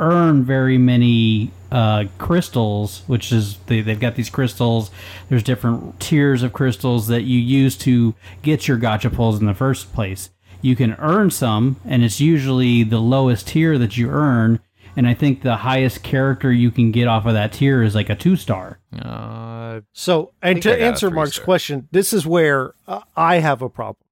earn 0.00 0.44
very 0.44 0.78
many 0.78 1.50
uh, 1.70 2.04
crystals, 2.18 3.02
which 3.06 3.32
is 3.32 3.58
they, 3.66 3.80
they've 3.80 4.00
got 4.00 4.14
these 4.14 4.30
crystals. 4.30 4.90
There's 5.28 5.42
different 5.42 6.00
tiers 6.00 6.42
of 6.42 6.52
crystals 6.52 7.06
that 7.08 7.22
you 7.22 7.38
use 7.38 7.76
to 7.78 8.14
get 8.42 8.66
your 8.68 8.76
gotcha 8.76 9.10
pulls 9.10 9.40
in 9.40 9.46
the 9.46 9.54
first 9.54 9.92
place. 9.92 10.30
You 10.62 10.76
can 10.76 10.94
earn 10.94 11.30
some, 11.30 11.76
and 11.84 12.02
it's 12.02 12.20
usually 12.20 12.84
the 12.84 13.00
lowest 13.00 13.48
tier 13.48 13.78
that 13.78 13.96
you 13.96 14.08
earn. 14.08 14.60
And 14.96 15.08
I 15.08 15.14
think 15.14 15.42
the 15.42 15.56
highest 15.56 16.02
character 16.02 16.52
you 16.52 16.70
can 16.70 16.92
get 16.92 17.08
off 17.08 17.26
of 17.26 17.34
that 17.34 17.52
tier 17.52 17.82
is 17.82 17.94
like 17.94 18.08
a 18.08 18.14
two 18.14 18.36
star. 18.36 18.78
Uh, 18.96 19.80
So, 19.92 20.32
and 20.40 20.62
to 20.62 20.80
answer 20.80 21.10
Mark's 21.10 21.34
star. 21.34 21.44
question, 21.44 21.88
this 21.90 22.12
is 22.12 22.24
where 22.26 22.74
uh, 22.86 23.00
I 23.16 23.36
have 23.40 23.60
a 23.60 23.68
problem 23.68 24.06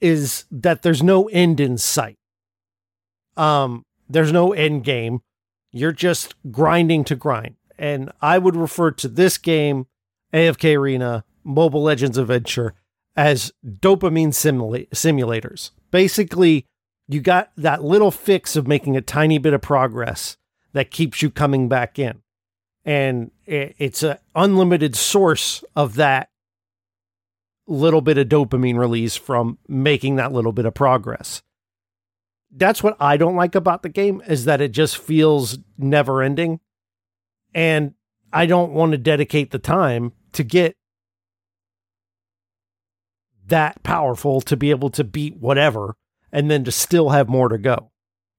is 0.00 0.44
that 0.50 0.82
there's 0.82 1.02
no 1.02 1.28
end 1.28 1.58
in 1.60 1.78
sight. 1.78 2.18
Um, 3.36 3.84
there's 4.10 4.32
no 4.32 4.52
end 4.52 4.84
game. 4.84 5.22
You're 5.72 5.92
just 5.92 6.34
grinding 6.50 7.04
to 7.04 7.14
grind. 7.14 7.56
And 7.78 8.10
I 8.20 8.38
would 8.38 8.56
refer 8.56 8.90
to 8.92 9.08
this 9.08 9.38
game, 9.38 9.86
AFK 10.34 10.76
Arena, 10.76 11.24
Mobile 11.44 11.82
Legends 11.82 12.18
Adventure, 12.18 12.74
as 13.16 13.52
dopamine 13.64 14.28
simula- 14.28 14.88
simulators. 14.90 15.70
Basically, 15.90 16.66
you 17.08 17.20
got 17.20 17.50
that 17.56 17.82
little 17.82 18.10
fix 18.10 18.56
of 18.56 18.68
making 18.68 18.96
a 18.96 19.00
tiny 19.00 19.38
bit 19.38 19.54
of 19.54 19.62
progress 19.62 20.36
that 20.72 20.90
keeps 20.90 21.22
you 21.22 21.30
coming 21.30 21.68
back 21.68 21.98
in 21.98 22.22
and 22.84 23.30
it's 23.46 24.02
an 24.02 24.16
unlimited 24.34 24.96
source 24.96 25.62
of 25.76 25.96
that 25.96 26.30
little 27.66 28.00
bit 28.00 28.18
of 28.18 28.28
dopamine 28.28 28.78
release 28.78 29.16
from 29.16 29.58
making 29.68 30.16
that 30.16 30.32
little 30.32 30.52
bit 30.52 30.64
of 30.64 30.74
progress. 30.74 31.42
That's 32.50 32.82
what 32.82 32.96
I 32.98 33.16
don't 33.16 33.36
like 33.36 33.54
about 33.54 33.82
the 33.82 33.88
game 33.88 34.22
is 34.26 34.44
that 34.44 34.60
it 34.60 34.72
just 34.72 34.98
feels 34.98 35.58
never 35.78 36.22
ending. 36.22 36.60
And 37.54 37.94
I 38.32 38.46
don't 38.46 38.72
want 38.72 38.92
to 38.92 38.98
dedicate 38.98 39.50
the 39.50 39.58
time 39.58 40.12
to 40.32 40.42
get 40.42 40.76
that 43.46 43.82
powerful 43.82 44.40
to 44.42 44.56
be 44.56 44.70
able 44.70 44.90
to 44.90 45.04
beat 45.04 45.36
whatever 45.36 45.96
and 46.32 46.50
then 46.50 46.64
to 46.64 46.72
still 46.72 47.10
have 47.10 47.28
more 47.28 47.48
to 47.48 47.58
go. 47.58 47.90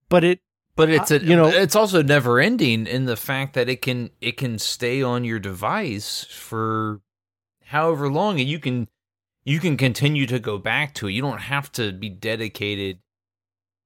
But 0.08 0.24
it 0.24 0.40
but 0.74 0.88
it's 0.88 1.10
a, 1.10 1.22
you 1.22 1.36
know- 1.36 1.48
it's 1.48 1.76
also 1.76 2.02
never 2.02 2.40
ending 2.40 2.86
in 2.86 3.04
the 3.04 3.16
fact 3.16 3.54
that 3.54 3.68
it 3.68 3.82
can 3.82 4.10
it 4.20 4.36
can 4.36 4.58
stay 4.58 5.02
on 5.02 5.24
your 5.24 5.38
device 5.38 6.24
for 6.24 7.00
however 7.66 8.08
long, 8.08 8.40
and 8.40 8.48
you 8.48 8.58
can 8.58 8.88
you 9.44 9.58
can 9.60 9.76
continue 9.76 10.26
to 10.26 10.38
go 10.38 10.56
back 10.58 10.94
to 10.94 11.08
it. 11.08 11.12
You 11.12 11.22
don't 11.22 11.40
have 11.42 11.70
to 11.72 11.92
be 11.92 12.08
dedicated. 12.08 12.98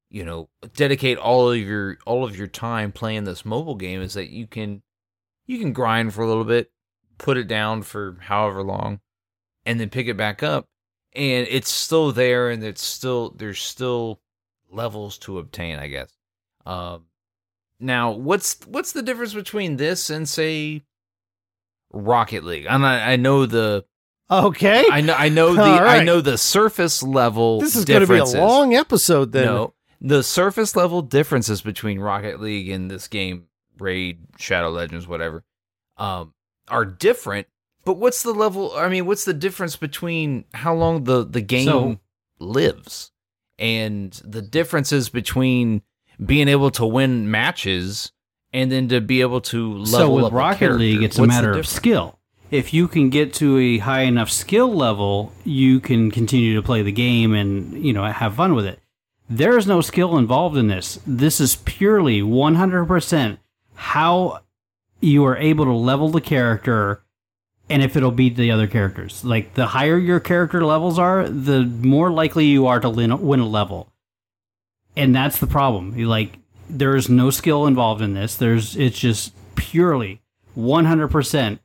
You 0.09 0.25
know, 0.25 0.49
dedicate 0.75 1.19
all 1.19 1.51
of 1.51 1.59
your 1.59 1.99
all 2.07 2.25
of 2.25 2.37
your 2.37 2.47
time 2.47 2.93
playing 2.93 3.25
this 3.25 3.45
mobile 3.45 3.75
game. 3.75 4.01
Is 4.03 4.15
that 4.15 4.31
you 4.31 4.47
can 4.47 4.83
you 5.47 5.59
can 5.59 5.73
grind 5.73 6.15
for 6.15 6.23
a 6.23 6.29
little 6.29 6.45
bit, 6.45 6.71
put 7.19 7.37
it 7.37 7.49
down 7.49 7.83
for 7.83 8.17
however 8.21 8.63
long, 8.63 9.01
and 9.65 9.81
then 9.81 9.91
pick 9.91 10.07
it 10.07 10.17
back 10.17 10.43
up, 10.43 10.67
and 11.15 11.47
it's 11.51 11.71
still 11.71 12.13
there, 12.13 12.51
and 12.51 12.63
it's 12.63 12.83
still 12.83 13.31
there's 13.37 13.61
still 13.61 14.21
levels 14.71 15.19
to 15.19 15.39
obtain. 15.39 15.79
I 15.79 15.89
guess. 15.89 16.13
Um, 16.65 17.07
now, 17.79 18.13
what's 18.13 18.59
what's 18.67 18.93
the 18.93 19.03
difference 19.03 19.35
between 19.35 19.77
this 19.77 20.09
and 20.11 20.29
say 20.29 20.83
Rocket 21.93 22.45
League? 22.45 22.67
And 22.69 22.87
I, 22.87 23.13
I 23.13 23.17
know 23.17 23.47
the 23.47 23.85
okay. 24.31 24.85
I 24.91 25.01
know 25.01 25.15
I 25.15 25.29
know 25.29 25.55
the 25.55 25.63
All 25.63 25.81
I 25.81 26.03
know 26.03 26.21
the 26.21 26.39
surface 26.39 27.03
level. 27.03 27.61
this 27.61 27.77
is 27.77 27.85
going 27.85 28.01
to 28.01 28.07
be 28.07 28.19
a 28.19 28.25
long 28.25 28.75
episode 28.75 29.33
then. 29.33 29.47
No, 29.47 29.75
the 30.01 30.23
surface 30.23 30.77
level 30.77 31.03
differences 31.03 31.63
between 31.63 31.99
Rocket 32.01 32.41
League 32.41 32.69
and 32.71 32.91
this 32.91 33.09
game, 33.09 33.47
Raid, 33.79 34.19
Shadow 34.39 34.71
Legends, 34.71 35.07
whatever, 35.07 35.45
um, 35.97 36.33
are 36.69 36.85
different. 36.85 37.47
But 37.85 37.95
what's 37.99 38.23
the 38.23 38.33
level? 38.33 38.73
I 38.77 38.89
mean, 38.89 39.07
what's 39.07 39.25
the 39.25 39.35
difference 39.35 39.77
between 39.77 40.45
how 40.55 40.75
long 40.75 41.05
the 41.05 41.25
the 41.25 41.41
game 41.41 41.67
So- 41.67 42.01
lives 42.39 43.13
and 43.59 44.13
the 44.25 44.43
differences 44.43 45.09
between 45.09 45.83
being 46.25 46.49
able 46.49 46.71
to 46.73 46.85
win 46.87 47.31
matches 47.31 48.13
and 48.53 48.71
then 48.73 48.89
to 48.89 49.01
be 49.01 49.21
able 49.21 49.41
to 49.43 49.75
level 49.75 49.87
so 49.87 50.11
with 50.15 50.25
up 50.27 50.33
Rocket? 50.33 50.73
League, 50.73 51.03
it's 51.03 51.19
a 51.19 51.27
matter 51.27 51.53
of 51.53 51.67
skill. 51.67 52.19
If 52.51 52.73
you 52.73 52.87
can 52.89 53.11
get 53.11 53.35
to 53.35 53.59
a 53.59 53.79
high 53.79 54.03
enough 54.03 54.31
skill 54.31 54.73
level, 54.73 55.33
you 55.45 55.81
can 55.81 56.11
continue 56.13 56.55
to 56.55 56.63
play 56.63 56.83
the 56.83 56.93
game 56.93 57.35
and 57.35 57.85
you 57.85 57.93
know 57.93 58.05
have 58.05 58.35
fun 58.35 58.55
with 58.55 58.67
it. 58.67 58.81
There 59.29 59.59
is 59.59 59.67
no 59.67 59.81
skill 59.81 60.17
involved 60.17 60.57
in 60.57 60.69
this. 60.69 61.01
This 61.07 61.41
is 61.41 61.57
purely 61.57 62.23
100% 62.23 63.39
how 63.75 64.41
you 65.01 65.25
are 65.25 65.37
able 65.37 65.65
to 65.65 65.73
level 65.73 66.09
the 66.09 66.21
character 66.21 67.03
and 67.69 67.83
if 67.83 67.97
it'll 67.97 68.13
beat 68.13 68.37
the 68.37 68.51
other 68.51 68.67
characters. 68.67 69.25
Like 69.25 69.55
the 69.55 69.67
higher 69.67 69.99
your 69.99 70.21
character 70.21 70.65
levels 70.65 70.99
are, 70.99 71.29
the 71.29 71.65
more 71.65 72.11
likely 72.11 72.47
you 72.47 72.67
are 72.67 72.79
to 72.81 72.89
win 72.89 73.41
a 73.41 73.47
level. 73.47 73.93
And 74.97 75.15
that's 75.15 75.39
the 75.39 75.49
problem. 75.49 75.97
Like 75.97 76.39
there 76.71 76.95
is 76.95 77.09
no 77.09 77.31
skill 77.31 77.67
involved 77.67 78.01
in 78.01 78.15
this. 78.15 78.37
There's 78.37 78.77
it's 78.77 78.99
just 78.99 79.33
purely 79.57 80.23
100% 80.57 81.59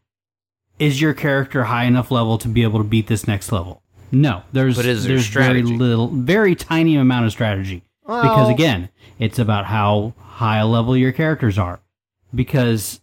is 0.79 0.99
your 0.99 1.13
character 1.13 1.65
high 1.65 1.83
enough 1.83 2.09
level 2.09 2.39
to 2.39 2.47
be 2.47 2.63
able 2.63 2.79
to 2.79 2.83
beat 2.83 3.05
this 3.05 3.27
next 3.27 3.51
level? 3.51 3.80
No, 4.11 4.43
there's 4.51 4.75
But 4.75 4.85
is 4.85 5.03
there 5.03 5.15
there's 5.15 5.27
very 5.27 5.63
little 5.63 6.07
very 6.07 6.55
tiny 6.55 6.95
amount 6.95 7.25
of 7.25 7.31
strategy 7.31 7.83
because 8.05 8.49
again, 8.49 8.89
it's 9.19 9.39
about 9.39 9.65
how 9.65 10.13
high 10.17 10.57
a 10.57 10.67
level 10.67 10.97
your 10.97 11.11
characters 11.11 11.57
are. 11.57 11.79
Because 12.33 13.01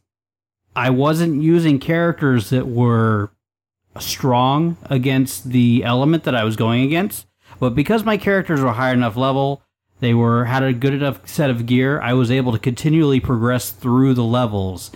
I 0.76 0.90
wasn't 0.90 1.42
using 1.42 1.78
characters 1.78 2.50
that 2.50 2.66
were 2.66 3.30
strong 3.98 4.76
against 4.84 5.50
the 5.50 5.82
element 5.84 6.24
that 6.24 6.34
I 6.34 6.44
was 6.44 6.56
going 6.56 6.82
against, 6.84 7.26
but 7.58 7.74
because 7.74 8.04
my 8.04 8.16
characters 8.16 8.60
were 8.60 8.72
high 8.72 8.92
enough 8.92 9.16
level, 9.16 9.62
they 10.00 10.14
were 10.14 10.44
had 10.44 10.62
a 10.62 10.72
good 10.72 10.94
enough 10.94 11.26
set 11.26 11.50
of 11.50 11.66
gear, 11.66 12.00
I 12.00 12.12
was 12.12 12.30
able 12.30 12.52
to 12.52 12.58
continually 12.58 13.20
progress 13.20 13.70
through 13.70 14.14
the 14.14 14.24
levels. 14.24 14.90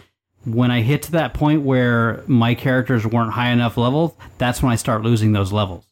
When 0.44 0.70
I 0.70 0.82
hit 0.82 1.02
to 1.02 1.12
that 1.12 1.34
point 1.34 1.62
where 1.62 2.22
my 2.26 2.54
characters 2.54 3.06
weren't 3.06 3.32
high 3.32 3.50
enough 3.50 3.76
level, 3.76 4.16
that's 4.38 4.62
when 4.62 4.72
I 4.72 4.76
start 4.76 5.02
losing 5.02 5.32
those 5.32 5.52
levels. 5.52 5.91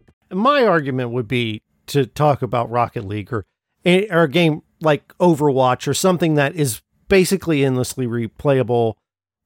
My 0.31 0.65
argument 0.65 1.11
would 1.11 1.27
be 1.27 1.61
to 1.87 2.05
talk 2.05 2.41
about 2.41 2.69
Rocket 2.69 3.05
League 3.05 3.33
or 3.33 3.45
eh, 3.85 4.05
or 4.09 4.23
a 4.23 4.29
game 4.29 4.61
like 4.81 5.07
Overwatch 5.19 5.87
or 5.87 5.93
something 5.93 6.35
that 6.35 6.55
is 6.55 6.81
basically 7.07 7.63
endlessly 7.65 8.07
replayable, 8.07 8.95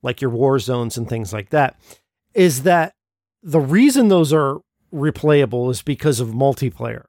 like 0.01 0.21
your 0.21 0.29
war 0.29 0.59
zones 0.59 0.97
and 0.97 1.09
things 1.09 1.33
like 1.33 1.49
that, 1.49 1.79
is 2.33 2.63
that 2.63 2.93
the 3.41 3.59
reason 3.59 4.07
those 4.07 4.31
are 4.31 4.59
replayable 4.93 5.69
is 5.71 5.81
because 5.81 6.19
of 6.19 6.29
multiplayer. 6.29 7.05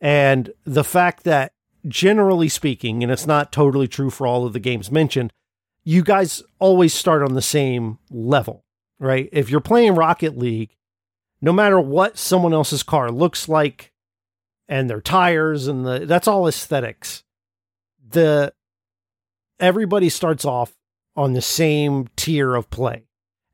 And 0.00 0.52
the 0.64 0.84
fact 0.84 1.24
that 1.24 1.52
generally 1.86 2.48
speaking, 2.48 3.02
and 3.02 3.12
it's 3.12 3.26
not 3.26 3.52
totally 3.52 3.88
true 3.88 4.10
for 4.10 4.26
all 4.26 4.46
of 4.46 4.52
the 4.52 4.60
games 4.60 4.90
mentioned, 4.90 5.32
you 5.84 6.02
guys 6.02 6.42
always 6.58 6.92
start 6.92 7.22
on 7.22 7.34
the 7.34 7.42
same 7.42 7.98
level, 8.10 8.64
right? 8.98 9.28
If 9.32 9.50
you're 9.50 9.60
playing 9.60 9.94
Rocket 9.94 10.36
League, 10.36 10.76
no 11.40 11.52
matter 11.52 11.80
what 11.80 12.18
someone 12.18 12.52
else's 12.52 12.82
car 12.82 13.10
looks 13.10 13.48
like 13.48 13.92
and 14.68 14.88
their 14.88 15.00
tires 15.00 15.66
and 15.66 15.84
the 15.84 16.00
that's 16.06 16.28
all 16.28 16.46
aesthetics. 16.46 17.24
The 18.08 18.52
everybody 19.58 20.08
starts 20.08 20.44
off 20.44 20.74
on 21.16 21.32
the 21.32 21.42
same 21.42 22.08
tier 22.16 22.54
of 22.54 22.70
play. 22.70 23.04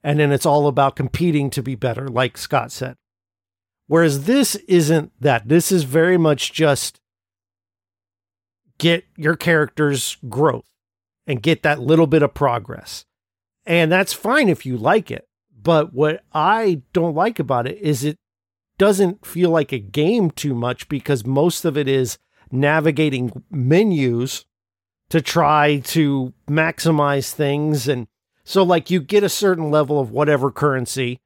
And 0.02 0.20
then 0.20 0.30
it's 0.30 0.46
all 0.46 0.68
about 0.68 0.94
competing 0.94 1.50
to 1.50 1.62
be 1.62 1.74
better, 1.74 2.06
like 2.06 2.38
Scott 2.38 2.70
said. 2.70 2.96
Whereas 3.88 4.24
this 4.24 4.54
isn't 4.68 5.12
that. 5.20 5.48
This 5.48 5.72
is 5.72 5.82
very 5.82 6.16
much 6.16 6.52
just 6.52 7.00
get 8.78 9.04
your 9.16 9.36
character's 9.36 10.16
growth 10.28 10.70
and 11.26 11.42
get 11.42 11.62
that 11.62 11.80
little 11.80 12.06
bit 12.06 12.22
of 12.22 12.34
progress. 12.34 13.04
And 13.64 13.90
that's 13.90 14.12
fine 14.12 14.48
if 14.48 14.64
you 14.64 14.76
like 14.76 15.10
it. 15.10 15.25
But 15.66 15.92
what 15.92 16.22
I 16.32 16.82
don't 16.92 17.16
like 17.16 17.40
about 17.40 17.66
it 17.66 17.78
is 17.78 18.04
it 18.04 18.20
doesn't 18.78 19.26
feel 19.26 19.50
like 19.50 19.72
a 19.72 19.80
game 19.80 20.30
too 20.30 20.54
much 20.54 20.88
because 20.88 21.26
most 21.26 21.64
of 21.64 21.76
it 21.76 21.88
is 21.88 22.18
navigating 22.52 23.42
menus 23.50 24.44
to 25.08 25.20
try 25.20 25.78
to 25.78 26.32
maximize 26.48 27.32
things. 27.32 27.88
And 27.88 28.06
so, 28.44 28.62
like, 28.62 28.92
you 28.92 29.00
get 29.00 29.24
a 29.24 29.28
certain 29.28 29.72
level 29.72 29.98
of 29.98 30.12
whatever 30.12 30.52
currency 30.52 31.18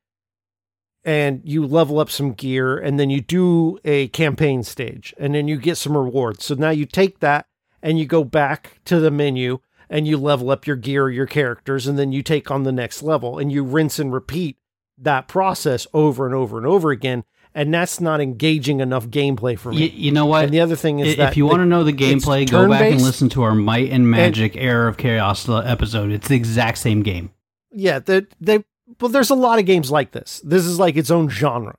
and 1.05 1.43
you 1.45 1.67
level 1.67 1.99
up 1.99 2.09
some 2.09 2.33
gear, 2.33 2.79
and 2.79 2.99
then 2.99 3.11
you 3.11 3.21
do 3.21 3.79
a 3.85 4.09
campaign 4.09 4.63
stage, 4.63 5.13
and 5.19 5.35
then 5.35 5.49
you 5.49 5.59
get 5.59 5.77
some 5.77 5.95
rewards. 5.95 6.47
So 6.47 6.55
now 6.55 6.71
you 6.71 6.87
take 6.87 7.21
that 7.21 7.45
and 7.83 7.99
you 7.99 8.07
go 8.07 8.25
back 8.25 8.81
to 8.87 9.01
the 9.01 9.11
menu 9.11 9.59
and 9.91 10.07
you 10.07 10.17
level 10.17 10.51
up 10.51 10.67
your 10.67 10.77
gear, 10.77 11.11
your 11.11 11.27
characters, 11.27 11.87
and 11.87 11.99
then 11.99 12.13
you 12.13 12.23
take 12.23 12.51
on 12.51 12.63
the 12.63 12.73
next 12.73 13.03
level 13.03 13.39
and 13.39 13.51
you 13.51 13.65
rinse 13.65 13.99
and 13.99 14.13
repeat 14.13 14.57
that 14.97 15.27
process 15.27 15.87
over 15.93 16.25
and 16.25 16.35
over 16.35 16.57
and 16.57 16.67
over 16.67 16.91
again. 16.91 17.25
And 17.53 17.75
that's 17.75 18.01
not 18.01 18.21
engaging 18.21 18.79
enough 18.79 19.09
gameplay 19.09 19.59
for 19.59 19.73
me. 19.73 19.79
You, 19.79 19.89
you 19.89 20.13
know 20.13 20.25
what? 20.25 20.45
And 20.45 20.55
the 20.55 20.61
other 20.61 20.77
thing 20.77 21.01
is 21.01 21.09
if 21.09 21.17
that 21.17 21.33
if 21.33 21.37
you 21.37 21.47
want 21.47 21.59
to 21.59 21.67
know 21.67 21.83
the 21.83 21.93
gameplay, 21.93 22.49
go 22.49 22.69
back 22.69 22.93
and 22.93 23.03
listen 23.03 23.29
to 23.31 23.43
our 23.43 23.57
Might 23.57 23.91
and 23.91 24.09
Magic 24.09 24.57
Era 24.57 24.89
of 24.89 24.97
Chaos 24.97 25.49
episode. 25.49 26.13
It's 26.13 26.29
the 26.29 26.37
exact 26.37 26.79
same 26.79 27.03
game. 27.03 27.33
Yeah, 27.73 27.99
they 27.99 28.27
they 28.41 28.65
well, 29.01 29.11
there's 29.11 29.31
a 29.31 29.35
lot 29.35 29.59
of 29.59 29.67
games 29.67 29.91
like 29.91 30.13
this. 30.13 30.41
This 30.45 30.65
is 30.65 30.79
like 30.79 30.97
its 30.97 31.11
own 31.11 31.29
genre. 31.29 31.77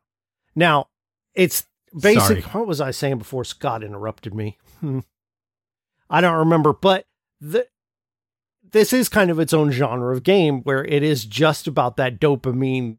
Now, 0.55 0.87
it's 1.33 1.65
basic. 1.97 2.21
Sorry. 2.21 2.41
What 2.41 2.67
was 2.67 2.81
I 2.81 2.91
saying 2.91 3.19
before 3.19 3.45
Scott 3.45 3.81
interrupted 3.81 4.33
me? 4.33 4.57
Hmm. 4.81 4.99
I 6.09 6.19
don't 6.19 6.39
remember, 6.39 6.73
but 6.73 7.05
the 7.39 7.65
this 8.71 8.93
is 8.93 9.09
kind 9.09 9.29
of 9.29 9.39
its 9.39 9.53
own 9.53 9.71
genre 9.71 10.13
of 10.13 10.23
game 10.23 10.61
where 10.61 10.83
it 10.85 11.03
is 11.03 11.25
just 11.25 11.67
about 11.67 11.97
that 11.97 12.19
dopamine 12.19 12.97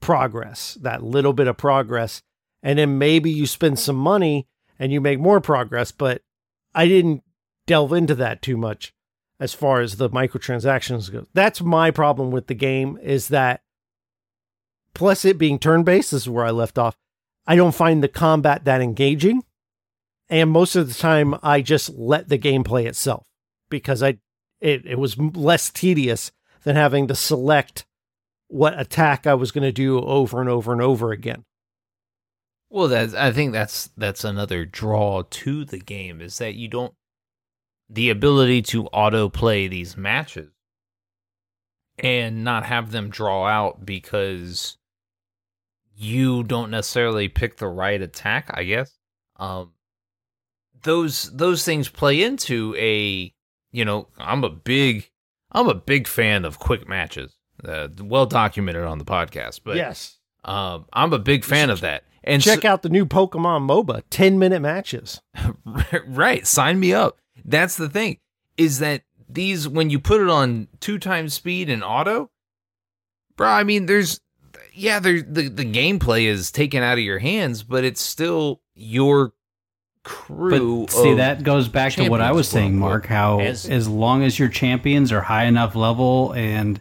progress, 0.00 0.76
that 0.82 1.02
little 1.02 1.32
bit 1.32 1.48
of 1.48 1.56
progress, 1.56 2.22
and 2.62 2.78
then 2.78 2.98
maybe 2.98 3.30
you 3.30 3.46
spend 3.46 3.78
some 3.78 3.96
money 3.96 4.46
and 4.78 4.92
you 4.92 5.00
make 5.00 5.18
more 5.18 5.40
progress. 5.40 5.92
But 5.92 6.22
I 6.74 6.88
didn't 6.88 7.22
delve 7.66 7.92
into 7.92 8.14
that 8.16 8.42
too 8.42 8.56
much 8.56 8.92
as 9.40 9.54
far 9.54 9.80
as 9.80 9.96
the 9.96 10.10
microtransactions 10.10 11.10
go. 11.10 11.26
That's 11.32 11.60
my 11.60 11.90
problem 11.90 12.30
with 12.30 12.46
the 12.46 12.54
game 12.54 12.98
is 13.02 13.28
that 13.28 13.62
plus 14.92 15.24
it 15.24 15.38
being 15.38 15.58
turn-based, 15.58 16.10
this 16.10 16.22
is 16.22 16.28
where 16.28 16.44
I 16.44 16.50
left 16.50 16.78
off. 16.78 16.96
I 17.46 17.56
don't 17.56 17.74
find 17.74 18.02
the 18.02 18.08
combat 18.08 18.64
that 18.64 18.80
engaging. 18.80 19.42
And 20.28 20.50
most 20.50 20.76
of 20.76 20.88
the 20.88 20.94
time 20.94 21.34
I 21.42 21.60
just 21.60 21.90
let 21.90 22.28
the 22.28 22.38
game 22.38 22.64
play 22.64 22.86
itself 22.86 23.26
because 23.68 24.02
I 24.02 24.18
it, 24.64 24.86
it 24.86 24.98
was 24.98 25.18
less 25.18 25.68
tedious 25.68 26.32
than 26.62 26.74
having 26.74 27.06
to 27.08 27.14
select 27.14 27.84
what 28.48 28.80
attack 28.80 29.26
I 29.26 29.34
was 29.34 29.52
going 29.52 29.62
to 29.62 29.72
do 29.72 30.00
over 30.00 30.40
and 30.40 30.48
over 30.48 30.72
and 30.72 30.80
over 30.80 31.12
again. 31.12 31.44
Well, 32.70 32.88
that's 32.88 33.14
I 33.14 33.30
think 33.30 33.52
that's 33.52 33.90
that's 33.96 34.24
another 34.24 34.64
draw 34.64 35.22
to 35.22 35.64
the 35.64 35.78
game 35.78 36.20
is 36.20 36.38
that 36.38 36.54
you 36.54 36.68
don't 36.68 36.94
the 37.90 38.08
ability 38.08 38.62
to 38.62 38.86
auto 38.86 39.28
play 39.28 39.68
these 39.68 39.96
matches 39.96 40.50
and 41.98 42.42
not 42.42 42.64
have 42.64 42.90
them 42.90 43.10
draw 43.10 43.46
out 43.46 43.84
because 43.84 44.78
you 45.94 46.42
don't 46.42 46.70
necessarily 46.70 47.28
pick 47.28 47.58
the 47.58 47.68
right 47.68 48.00
attack, 48.00 48.50
I 48.52 48.64
guess. 48.64 48.98
Um 49.36 49.72
those 50.82 51.30
those 51.36 51.64
things 51.64 51.88
play 51.88 52.22
into 52.22 52.74
a 52.78 53.34
you 53.74 53.84
know, 53.84 54.08
I'm 54.18 54.44
a 54.44 54.50
big 54.50 55.10
I'm 55.52 55.68
a 55.68 55.74
big 55.74 56.06
fan 56.06 56.44
of 56.44 56.58
quick 56.58 56.88
matches. 56.88 57.36
Uh, 57.62 57.88
well 58.00 58.26
documented 58.26 58.84
on 58.84 58.98
the 58.98 59.04
podcast, 59.04 59.60
but 59.64 59.76
yes. 59.76 60.18
um, 60.44 60.86
I'm 60.92 61.12
a 61.12 61.18
big 61.18 61.44
fan 61.44 61.70
of 61.70 61.80
that. 61.80 62.04
And 62.22 62.42
so- 62.42 62.54
Check 62.54 62.64
out 62.64 62.82
the 62.82 62.88
new 62.88 63.06
Pokemon 63.06 63.68
MOBA, 63.68 64.02
10 64.10 64.38
minute 64.38 64.60
matches. 64.60 65.20
right 66.06 66.46
sign 66.46 66.80
me 66.80 66.92
up 66.92 67.18
that's 67.44 67.76
the 67.76 67.88
thing 67.88 68.18
is 68.56 68.78
that 68.78 69.02
these 69.28 69.68
when 69.68 69.90
you 69.90 69.98
put 69.98 70.20
it 70.20 70.28
on 70.28 70.68
two 70.80 70.98
times 70.98 71.34
speed 71.34 71.68
and 71.68 71.84
auto 71.84 72.30
bro 73.36 73.48
i 73.48 73.64
mean 73.64 73.86
there's 73.86 74.20
yeah 74.72 74.98
there's 74.98 75.24
the, 75.26 75.48
the 75.48 75.64
gameplay 75.64 76.24
is 76.24 76.50
taken 76.50 76.82
out 76.82 76.98
of 76.98 77.04
your 77.04 77.18
hands 77.18 77.62
but 77.62 77.84
it's 77.84 78.00
still 78.00 78.60
your 78.74 79.32
crew 80.04 80.84
But 80.86 80.92
see, 80.92 81.14
that 81.14 81.42
goes 81.42 81.66
back 81.68 81.94
to 81.94 82.08
what 82.08 82.20
I 82.20 82.32
was 82.32 82.48
saying, 82.48 82.78
Mark. 82.78 83.06
How 83.06 83.40
As- 83.40 83.66
as 83.68 83.88
long 83.88 84.22
as 84.22 84.38
your 84.38 84.48
champions 84.48 85.10
are 85.12 85.22
high 85.22 85.44
enough 85.44 85.74
level 85.74 86.32
and 86.32 86.80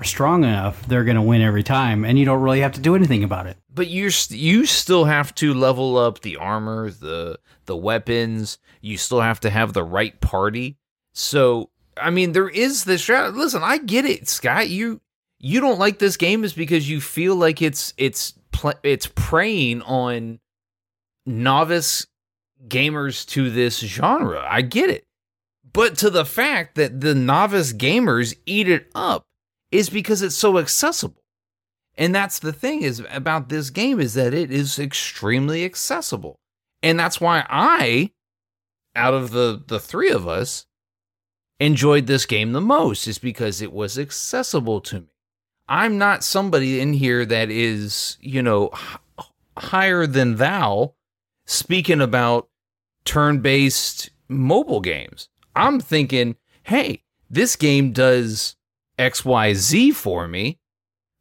are 0.00 0.04
strong 0.04 0.42
enough, 0.42 0.84
they're 0.88 1.04
going 1.04 1.16
to 1.16 1.22
win 1.22 1.42
every 1.42 1.62
time, 1.62 2.04
and 2.04 2.18
you 2.18 2.24
don't 2.24 2.40
really 2.40 2.60
have 2.60 2.72
to 2.72 2.80
do 2.80 2.96
anything 2.96 3.22
about 3.22 3.46
it. 3.46 3.56
but 3.74 3.88
you're 3.88 4.10
you 4.30 4.66
still 4.66 5.04
have 5.04 5.34
to 5.36 5.54
level 5.54 5.96
up 5.96 6.20
the 6.20 6.36
armor, 6.36 6.90
the 6.90 7.38
the 7.66 7.76
weapons. 7.76 8.58
You 8.80 8.96
still 8.98 9.20
have 9.20 9.38
to 9.40 9.50
have 9.50 9.72
the 9.72 9.84
right 9.84 10.20
party. 10.20 10.76
So 11.14 11.70
I 11.96 12.10
mean, 12.10 12.32
there 12.32 12.48
is 12.48 12.84
this. 12.84 13.08
Listen, 13.08 13.62
I 13.62 13.78
get 13.78 14.04
it, 14.04 14.28
Scott. 14.28 14.68
You 14.68 15.00
you 15.38 15.60
don't 15.60 15.78
like 15.78 15.98
this 15.98 16.16
game 16.16 16.42
is 16.44 16.52
because 16.52 16.88
you 16.88 17.00
feel 17.00 17.36
like 17.36 17.60
it's 17.62 17.92
it's 17.96 18.34
it's 18.82 19.06
preying 19.14 19.82
on 19.82 20.40
novice 21.26 22.06
gamers 22.68 23.26
to 23.28 23.50
this 23.50 23.78
genre. 23.78 24.46
I 24.48 24.62
get 24.62 24.90
it. 24.90 25.04
But 25.72 25.96
to 25.98 26.10
the 26.10 26.24
fact 26.24 26.74
that 26.74 27.00
the 27.00 27.14
novice 27.14 27.72
gamers 27.72 28.36
eat 28.46 28.68
it 28.68 28.90
up 28.94 29.24
is 29.70 29.88
because 29.88 30.22
it's 30.22 30.36
so 30.36 30.58
accessible. 30.58 31.22
And 31.96 32.14
that's 32.14 32.38
the 32.38 32.52
thing 32.52 32.82
is 32.82 33.02
about 33.10 33.48
this 33.48 33.70
game 33.70 34.00
is 34.00 34.14
that 34.14 34.34
it 34.34 34.50
is 34.50 34.78
extremely 34.78 35.64
accessible. 35.64 36.36
And 36.82 36.98
that's 36.98 37.20
why 37.20 37.46
I 37.48 38.12
out 38.94 39.14
of 39.14 39.30
the 39.30 39.62
the 39.66 39.80
3 39.80 40.10
of 40.10 40.28
us 40.28 40.66
enjoyed 41.60 42.06
this 42.06 42.26
game 42.26 42.52
the 42.52 42.60
most 42.60 43.06
is 43.06 43.18
because 43.18 43.62
it 43.62 43.72
was 43.72 43.98
accessible 43.98 44.80
to 44.82 45.00
me. 45.00 45.06
I'm 45.68 45.96
not 45.96 46.24
somebody 46.24 46.80
in 46.80 46.92
here 46.92 47.24
that 47.24 47.50
is, 47.50 48.18
you 48.20 48.42
know, 48.42 48.70
h- 48.74 49.26
higher 49.56 50.06
than 50.06 50.36
thou 50.36 50.94
speaking 51.46 52.00
about 52.00 52.48
turn-based 53.04 54.10
mobile 54.28 54.80
games. 54.80 55.28
I'm 55.54 55.80
thinking, 55.80 56.36
"Hey, 56.64 57.02
this 57.30 57.56
game 57.56 57.92
does 57.92 58.56
XYZ 58.98 59.92
for 59.94 60.28
me." 60.28 60.58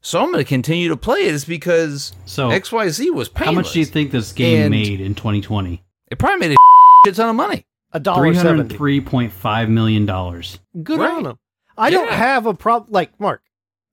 So 0.03 0.19
I'm 0.19 0.31
going 0.31 0.43
to 0.43 0.47
continue 0.47 0.89
to 0.89 0.97
play 0.97 1.19
it 1.21 1.33
is 1.35 1.45
because 1.45 2.11
So, 2.25 2.49
XYZ 2.49 3.13
was 3.13 3.29
painless. 3.29 3.45
how 3.45 3.51
much 3.51 3.71
do 3.73 3.79
you 3.79 3.85
think 3.85 4.09
this 4.11 4.31
game 4.31 4.61
And- 4.63 4.71
made 4.71 4.99
in 4.99 5.13
2020? 5.13 5.83
It 6.09 6.17
probably 6.17 6.39
made 6.47 6.55
a 6.55 6.57
shit 7.05 7.15
ton 7.15 7.29
of 7.29 7.35
money. 7.35 7.65
A 7.93 7.99
dollar 7.99 8.33
seventy. 8.33 8.75
$303.5 8.75 9.69
million. 9.69 10.05
Good 10.05 10.99
Right. 10.99 11.11
on 11.11 11.23
them. 11.23 11.39
I 11.77 11.89
don't 11.89 12.11
have 12.11 12.45
a 12.47 12.53
problem. 12.53 12.91
Like 12.91 13.19
Mark, 13.19 13.43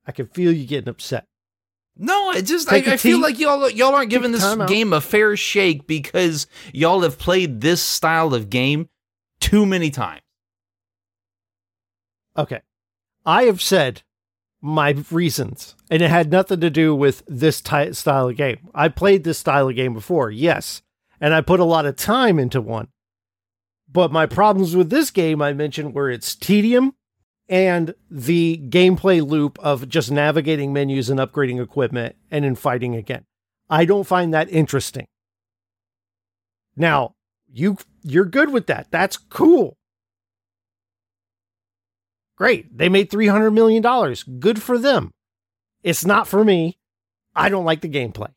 I 0.07 0.12
can 0.12 0.29
feel 0.29 0.51
you 0.53 0.66
getting 0.66 0.88
upset. 0.88 1.27
No, 1.99 2.31
it 2.31 2.43
just 2.43 2.71
I, 2.71 2.79
Take 2.79 2.87
a 2.87 2.93
I 2.93 2.97
feel 2.97 3.21
like 3.21 3.41
y'all 3.41 3.69
y'all 3.69 3.95
aren't 3.95 4.11
giving 4.11 4.31
this 4.31 4.55
game 4.67 4.93
a 4.93 5.01
fair 5.01 5.37
shake 5.37 5.87
because 5.89 6.47
y'all 6.73 7.01
have 7.01 7.19
played 7.19 7.61
this 7.61 7.83
style 7.83 8.35
of 8.35 8.49
game 8.49 8.89
too 9.41 9.67
many 9.67 9.91
times. 9.91 10.23
Okay. 12.37 12.61
I 13.27 13.45
have 13.45 13.61
said 13.61 14.03
my 14.61 14.91
reasons, 15.11 15.75
and 15.91 16.01
it 16.01 16.09
had 16.09 16.31
nothing 16.31 16.61
to 16.61 16.71
do 16.71 16.95
with 16.95 17.25
this 17.27 17.61
ty- 17.61 17.91
style 17.91 18.29
of 18.29 18.37
game. 18.37 18.69
I 18.75 18.89
played 18.89 19.25
this 19.25 19.39
style 19.39 19.69
of 19.69 19.75
game 19.77 19.93
before, 19.93 20.31
yes, 20.31 20.83
and 21.21 21.35
I 21.35 21.41
put 21.41 21.61
a 21.61 21.65
lot 21.65 21.85
of 21.85 21.97
time 21.97 22.39
into 22.39 22.61
one. 22.61 22.89
But 23.91 24.13
my 24.13 24.27
problems 24.27 24.77
with 24.77 24.91
this 24.91 25.11
game 25.11 25.43
I 25.43 25.53
mentioned 25.53 25.95
were 25.95 26.11
its 26.11 26.35
tedium 26.35 26.95
and 27.49 27.95
the 28.11 28.63
gameplay 28.69 29.27
loop 29.27 29.59
of 29.61 29.89
just 29.89 30.11
navigating 30.11 30.73
menus 30.73 31.09
and 31.09 31.19
upgrading 31.19 31.63
equipment 31.63 32.17
and 32.31 32.45
then 32.45 32.55
fighting 32.55 32.95
again. 32.95 33.25
I 33.71 33.85
don't 33.85 34.05
find 34.05 34.33
that 34.35 34.51
interesting. 34.51 35.07
Now, 36.77 37.15
you 37.51 37.79
you're 38.03 38.25
good 38.25 38.51
with 38.53 38.67
that. 38.67 38.89
That's 38.91 39.17
cool. 39.17 39.77
Great. 42.37 42.77
They 42.77 42.89
made 42.89 43.11
$300 43.11 43.53
million. 43.53 43.83
Good 44.39 44.63
for 44.63 44.79
them. 44.79 45.11
It's 45.83 46.05
not 46.05 46.29
for 46.29 46.45
me. 46.45 46.79
I 47.35 47.49
don't 47.49 47.65
like 47.65 47.81
the 47.81 47.89
gameplay. 47.89 48.31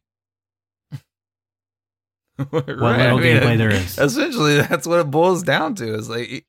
what 2.37 2.51
What 2.51 2.67
little 2.67 3.19
gameplay 3.19 3.57
there 3.57 3.69
is. 3.69 3.99
Essentially, 3.99 4.57
that's 4.57 4.87
what 4.87 4.99
it 4.99 5.11
boils 5.11 5.43
down 5.43 5.75
to. 5.75 5.93
Is 5.93 6.09
like, 6.09 6.45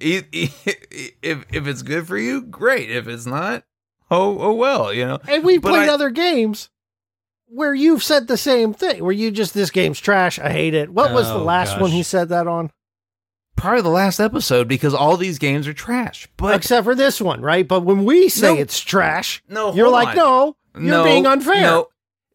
if 0.00 1.44
if 1.52 1.66
it's 1.66 1.82
good 1.82 2.06
for 2.06 2.16
you, 2.18 2.42
great. 2.42 2.90
If 2.90 3.06
it's 3.08 3.26
not, 3.26 3.64
oh 4.10 4.38
oh 4.38 4.54
well, 4.54 4.92
you 4.92 5.06
know. 5.06 5.18
And 5.28 5.44
we 5.44 5.58
But 5.58 5.70
played 5.70 5.88
I- 5.88 5.92
other 5.94 6.10
games 6.10 6.70
where 7.48 7.74
you've 7.74 8.02
said 8.02 8.26
the 8.26 8.36
same 8.36 8.74
thing, 8.74 9.02
where 9.04 9.12
you 9.12 9.30
just, 9.30 9.54
this 9.54 9.70
game's 9.70 10.00
trash. 10.00 10.36
I 10.40 10.50
hate 10.50 10.74
it. 10.74 10.90
What 10.90 11.12
was 11.12 11.28
the 11.28 11.34
Oh, 11.34 11.44
last 11.44 11.74
one 11.80 11.90
gosh. 11.90 11.92
he 11.92 12.02
said 12.02 12.28
that 12.30 12.48
on? 12.48 12.72
Probably 13.54 13.82
the 13.82 13.88
last 13.88 14.18
episode 14.18 14.66
because 14.66 14.94
all 14.94 15.16
these 15.16 15.38
games 15.38 15.68
are 15.68 15.72
trash. 15.72 16.26
But 16.36 16.56
Except 16.56 16.82
for 16.84 16.96
this 16.96 17.20
one, 17.20 17.40
right? 17.42 17.66
But 17.66 17.82
when 17.84 18.04
we 18.04 18.28
say 18.28 18.54
No. 18.54 18.60
it's 18.60 18.80
trash, 18.80 19.42
no, 19.48 19.72
you're 19.74 19.88
like, 19.88 20.08
on. 20.08 20.16
no, 20.16 20.56
you're 20.74 20.82
No, 20.90 21.04
being 21.04 21.24
unfair. 21.24 21.60
No, 21.60 21.88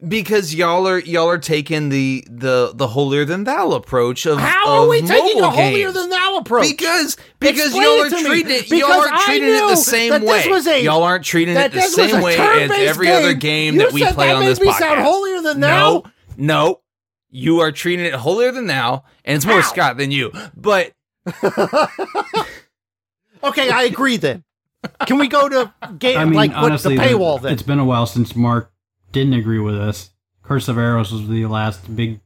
because 0.07 0.55
y'all 0.55 0.87
are 0.87 0.99
y'all 0.99 1.27
are 1.29 1.37
taking 1.37 1.89
the 1.89 2.23
the 2.29 2.71
the 2.73 2.87
holier 2.87 3.23
than 3.25 3.43
thou 3.43 3.71
approach 3.73 4.25
of 4.25 4.39
How 4.39 4.67
are 4.69 4.83
of 4.83 4.89
we 4.89 5.01
taking 5.01 5.41
a 5.41 5.49
holier 5.49 5.91
than 5.91 6.09
thou 6.09 6.37
approach? 6.37 6.67
Because 6.69 7.17
because 7.39 7.67
Explain 7.67 7.83
y'all 7.83 8.05
are 8.05 8.09
to 8.09 8.23
treating 8.25 8.51
it 8.55 8.69
y'all 8.69 8.91
aren't 8.91 9.21
treating 9.21 9.49
it 9.49 9.67
the 9.69 9.75
same 9.75 10.23
way. 10.23 10.43
a- 10.49 10.83
y'all 10.83 11.03
aren't 11.03 11.23
treating 11.23 11.55
it 11.55 11.71
the 11.71 11.81
same 11.81 12.21
way 12.21 12.33
as 12.33 12.37
turn-based 12.37 12.79
every 12.89 13.09
other 13.09 13.33
game 13.33 13.75
You 13.75 13.81
that 13.81 13.91
we 13.93 14.01
said 14.01 14.13
play 14.15 14.27
that 14.27 14.35
on 14.35 14.39
made 14.41 14.47
this 14.49 14.59
me 14.59 14.67
podcast. 14.69 14.79
sound 14.79 15.01
holier 15.01 15.41
than 15.41 15.59
thou? 15.59 15.91
no, 15.91 16.03
no, 16.37 16.81
you 17.29 17.59
are 17.59 17.71
treating 17.71 18.05
it 18.05 18.13
holier 18.13 18.51
than 18.51 18.67
thou, 18.67 19.03
and 19.23 19.35
it's 19.35 19.45
more 19.45 19.61
How? 19.61 19.69
Scott 19.69 19.97
than 19.97 20.09
you. 20.11 20.31
But 20.55 20.93
okay, 23.43 23.69
I 23.69 23.83
agree 23.83 24.17
then. 24.17 24.43
Can 25.05 25.19
we 25.19 25.27
go 25.27 25.47
to 25.47 25.71
game 25.99 26.17
I 26.17 26.25
mean, 26.25 26.33
like 26.33 26.53
what 26.53 26.69
the 26.81 26.89
paywall 26.89 27.39
then? 27.39 27.53
it's 27.53 27.61
been 27.61 27.77
a 27.77 27.85
while 27.85 28.07
since 28.07 28.35
Mark 28.35 28.70
didn't 29.11 29.33
agree 29.33 29.59
with 29.59 29.75
us. 29.77 30.11
Curse 30.43 30.67
of 30.67 30.77
Aros 30.77 31.11
was 31.11 31.27
the 31.27 31.45
last 31.45 31.95
big 31.95 32.19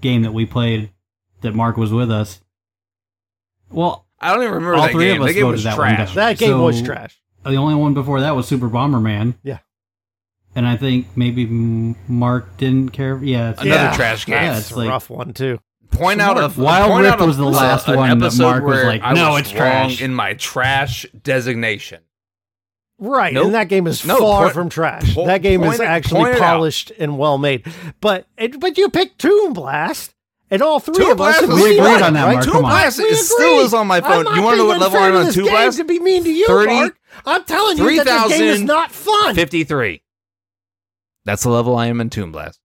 game 0.00 0.22
that 0.22 0.32
we 0.32 0.46
played 0.46 0.90
that 1.42 1.54
Mark 1.54 1.76
was 1.76 1.92
with 1.92 2.10
us. 2.10 2.40
Well, 3.70 4.06
I 4.20 4.32
don't 4.32 4.42
even 4.42 4.54
remember 4.54 4.76
All 4.76 4.82
that 4.82 4.92
three 4.92 5.10
of 5.14 5.20
us 5.22 5.28
That 5.28 5.34
game 5.34 5.42
voted 5.42 5.52
was 5.52 5.64
that 5.64 5.78
one 5.78 5.94
trash. 5.94 6.06
down. 6.08 6.16
that 6.16 6.38
game 6.38 6.60
was 6.60 6.82
trash. 6.82 7.20
the 7.44 7.56
only 7.56 7.74
one 7.74 7.94
before 7.94 8.20
that 8.20 8.34
was 8.34 8.46
Super 8.48 8.68
Bomberman. 8.68 9.34
Yeah. 9.42 9.58
And 10.54 10.66
I 10.66 10.76
think 10.76 11.08
maybe 11.16 11.46
Mark 11.46 12.56
didn't 12.56 12.90
care. 12.90 13.18
Yeah. 13.22 13.50
it's- 13.50 13.64
Another 13.64 13.82
Yeah, 13.84 13.96
trash 13.96 14.26
game. 14.26 14.34
Yeah, 14.34 14.52
That's 14.54 14.60
it's 14.68 14.70
a 14.72 14.76
like- 14.78 14.88
rough 14.88 15.10
one 15.10 15.32
too. 15.34 15.58
point 15.90 16.20
out 16.20 16.36
a 16.36 16.60
Wild 16.60 16.90
point 16.90 17.04
Rift 17.04 17.20
out 17.20 17.26
was 17.26 17.36
the 17.36 17.46
uh, 17.46 17.50
last 17.50 17.88
an 17.88 17.96
one 17.96 18.18
that 18.18 18.24
episode 18.26 18.42
Mark 18.42 18.64
was 18.64 18.76
where 18.76 18.86
like, 18.86 19.02
I 19.02 19.12
"No, 19.14 19.32
was 19.32 19.40
it's 19.42 19.52
wrong 19.52 19.60
trash." 19.88 20.02
in 20.02 20.14
my 20.14 20.34
trash 20.34 21.06
designation. 21.22 22.00
Right, 23.00 23.32
Nope. 23.32 23.46
and 23.46 23.54
that 23.54 23.68
game 23.68 23.86
is 23.86 24.04
No, 24.04 24.18
far 24.18 24.42
point- 24.44 24.54
from 24.54 24.68
trash. 24.70 25.14
po- 25.14 25.26
that 25.26 25.40
game 25.40 25.62
is 25.62 25.78
it- 25.78 25.84
actually 25.84 26.34
polished 26.36 26.90
and 26.98 27.16
well 27.16 27.38
made. 27.38 27.64
But 28.00 28.26
it, 28.36 28.58
but 28.58 28.76
you 28.76 28.88
picked 28.88 29.20
Toon 29.20 29.52
Blast, 29.52 30.14
and 30.50 30.60
all 30.62 30.80
three 30.80 30.96
Tomb 30.96 31.12
of 31.12 31.20
us 31.20 31.38
Blast 31.38 31.62
We 31.62 31.78
agreed 31.78 32.02
on 32.02 32.14
that, 32.14 32.24
right? 32.24 32.32
Mark. 32.34 32.44
Tomb. 32.46 32.62
Blast 32.62 32.98
it 32.98 33.14
still 33.16 33.60
is 33.60 33.72
on 33.72 33.86
my 33.86 34.00
phone. 34.00 34.26
You 34.34 34.42
want 34.42 34.54
to 34.54 34.58
know 34.58 34.66
what 34.66 34.80
level 34.80 34.98
I'm 34.98 35.14
on 35.14 35.32
Tomb 35.32 35.44
game 35.44 35.52
Blast? 35.52 35.76
To 35.78 35.84
be 35.84 36.00
mean 36.00 36.24
to 36.24 36.30
you, 36.32 36.46
30 36.48 36.72
Mark. 36.74 36.98
I'm 37.24 37.44
telling 37.44 37.78
you 37.78 38.02
that 38.02 38.28
this 38.28 38.38
game 38.38 38.48
is 38.48 38.62
not 38.62 38.90
fun. 38.90 39.34
53. 39.36 40.02
That's 41.24 41.42
the 41.44 41.50
level 41.50 41.76
I 41.76 41.86
am 41.86 42.00
in 42.00 42.10
Toon 42.10 42.32
Blast. 42.32 42.58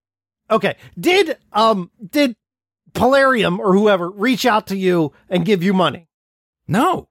Okay, 0.50 0.76
did 1.00 1.38
um 1.52 1.92
did 2.12 2.36
Polarium 2.94 3.60
or 3.60 3.74
whoever 3.74 4.10
reach 4.10 4.46
out 4.46 4.68
to 4.68 4.76
you 4.78 5.12
and 5.30 5.46
give 5.46 5.62
you 5.64 5.74
money? 5.74 6.08
No. 6.68 7.10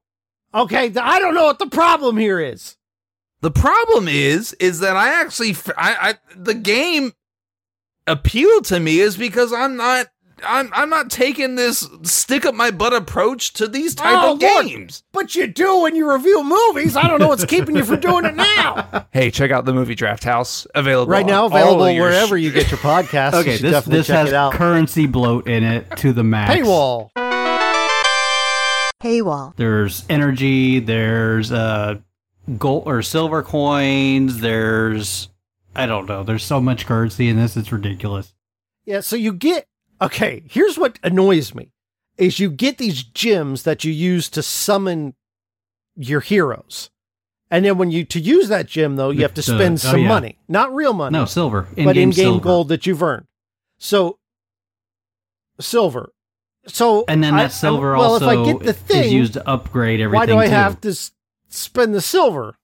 Okay, 0.55 0.93
I 0.97 1.19
don't 1.19 1.35
know 1.35 1.45
what 1.45 1.59
the 1.59 1.67
problem 1.67 2.17
here 2.17 2.41
is. 2.41 2.77
The 3.43 3.51
problem 3.51 4.07
is, 4.09 4.53
is 4.55 4.79
that 4.81 4.97
I 4.97 5.21
actually, 5.21 5.51
f- 5.51 5.69
I, 5.77 6.11
I- 6.11 6.35
the 6.37 6.55
game 6.55 7.13
appealed 8.07 8.65
to 8.67 8.79
me 8.81 9.01
is 9.01 9.17
because 9.17 9.53
I'm 9.53 9.77
not, 9.77 10.07
I'm, 10.47 10.71
I'm 10.73 10.89
not 10.91 11.11
taking 11.11 11.57
this 11.57 11.89
stick 12.03 12.45
up 12.47 12.55
my 12.55 12.71
butt 12.71 12.93
approach 12.93 13.53
to 13.55 13.67
these 13.69 13.95
type 13.97 14.17
Oh, 14.17 14.33
of 14.35 14.41
look. 14.43 14.65
games. 14.67 15.03
But 15.13 15.35
you 15.35 15.47
do 15.49 15.81
when 15.83 15.95
you 15.97 16.11
review 16.13 16.43
movies. 16.45 16.97
I 16.97 17.07
don't 17.09 17.19
know 17.21 17.29
what's 17.29 17.45
keeping 17.45 17.75
you 17.77 17.85
from 17.85 18.01
doing 18.01 18.25
it 18.25 18.35
now. 18.35 19.07
Hey, 19.13 19.31
check 19.31 19.51
out 19.51 19.67
the 19.67 19.75
movie 19.75 19.95
Draft 19.95 20.25
House 20.25 20.67
available 20.75 21.11
Right 21.13 21.27
now, 21.27 21.45
available 21.47 21.85
wherever 21.85 22.39
sh- 22.39 22.43
you 22.43 22.51
get 22.51 22.71
your 22.71 22.79
podcast. 22.79 23.35
Okay, 23.35 23.57
should 23.59 23.67
this 23.73 23.85
this 23.85 24.07
has 24.09 24.31
currency 24.55 25.07
bloat 25.07 25.47
in 25.49 25.63
it 25.65 25.91
to 25.99 26.13
the 26.15 26.25
max. 26.25 26.55
Paywall. 26.59 27.11
Paywall. 29.03 29.55
There's 29.57 30.05
energy. 30.09 30.79
There's 30.81 31.53
uh, 31.53 31.97
gold 32.59 32.85
or 32.87 33.03
silver 33.03 33.43
coins. 33.43 34.41
There's 34.41 35.29
I 35.75 35.87
don't 35.87 36.07
know. 36.07 36.23
There's 36.23 36.45
so 36.45 36.61
much 36.61 36.87
currency 36.87 37.29
in 37.29 37.37
this. 37.37 37.57
It's 37.57 37.73
ridiculous. 37.73 38.35
Yeah, 38.85 39.01
so 39.01 39.17
you 39.17 39.33
get 39.33 39.67
okay. 40.01 40.43
Here's 40.51 40.77
what 40.79 40.99
annoys 41.03 41.55
me: 41.55 41.73
is 42.19 42.41
you 42.41 42.51
get 42.51 42.79
these 42.79 43.03
gems 43.03 43.63
that 43.63 43.85
you 43.85 43.93
use 43.93 44.29
to 44.31 44.43
summon 44.43 45.15
your 45.97 46.21
heroes, 46.21 46.91
and 47.51 47.65
then 47.65 47.79
when 47.79 47.91
you 47.91 48.05
to 48.07 48.19
use 48.21 48.49
that 48.49 48.67
gem 48.67 48.97
though, 48.97 49.11
you 49.11 49.23
have 49.23 49.35
to 49.35 49.41
The- 49.43 49.55
spend 49.59 49.75
oh, 49.75 49.91
some 49.93 50.01
yeah. 50.01 50.09
money, 50.09 50.39
not 50.49 50.75
real 50.75 50.93
money, 50.95 51.13
No 51.17 51.25
silver. 51.27 51.69
but 51.71 51.79
In-game 51.79 51.97
in-game 51.97 52.15
silver. 52.25 52.41
gold 52.45 52.69
that 52.69 52.87
you've 52.87 53.03
earned. 53.03 53.27
So 53.79 54.19
silver. 55.61 56.13
So 56.67 57.05
And 57.09 57.23
then 57.23 57.35
I- 57.35 57.45
that 57.45 57.53
silver 57.53 57.95
I, 57.95 57.99
well, 57.99 58.13
also 58.15 58.29
if 58.29 58.39
I 58.39 58.45
get 58.53 58.63
the 58.63 58.73
thing, 58.73 59.05
is 59.05 59.13
used 59.13 59.33
to 59.35 59.49
upgrade 59.49 60.01
everything. 60.01 60.19
why 60.21 60.27
do 60.27 60.39
I 60.39 60.47
too. 60.47 60.53
have 60.53 60.81
to 60.83 60.89
s- 60.91 61.13
spend 61.53 61.95
the 61.95 62.01
silver? 62.01 62.57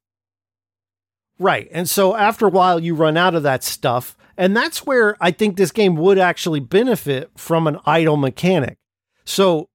Right. 1.38 1.68
And 1.72 1.88
so 1.88 2.16
after 2.16 2.46
a 2.46 2.51
while, 2.51 2.81
you 2.81 2.94
run 2.94 3.16
out 3.16 3.35
of 3.35 3.42
that 3.44 3.62
stuff. 3.62 4.16
And 4.37 4.57
that's 4.57 4.87
where 4.87 5.16
I 5.20 5.31
think 5.31 5.57
this 5.57 5.72
game 5.72 5.96
would 5.96 6.18
actually 6.18 6.61
benefit 6.61 7.31
from 7.37 7.66
an 7.66 7.79
idle 7.85 8.16
mechanic. 8.16 8.79
So, 9.24 9.68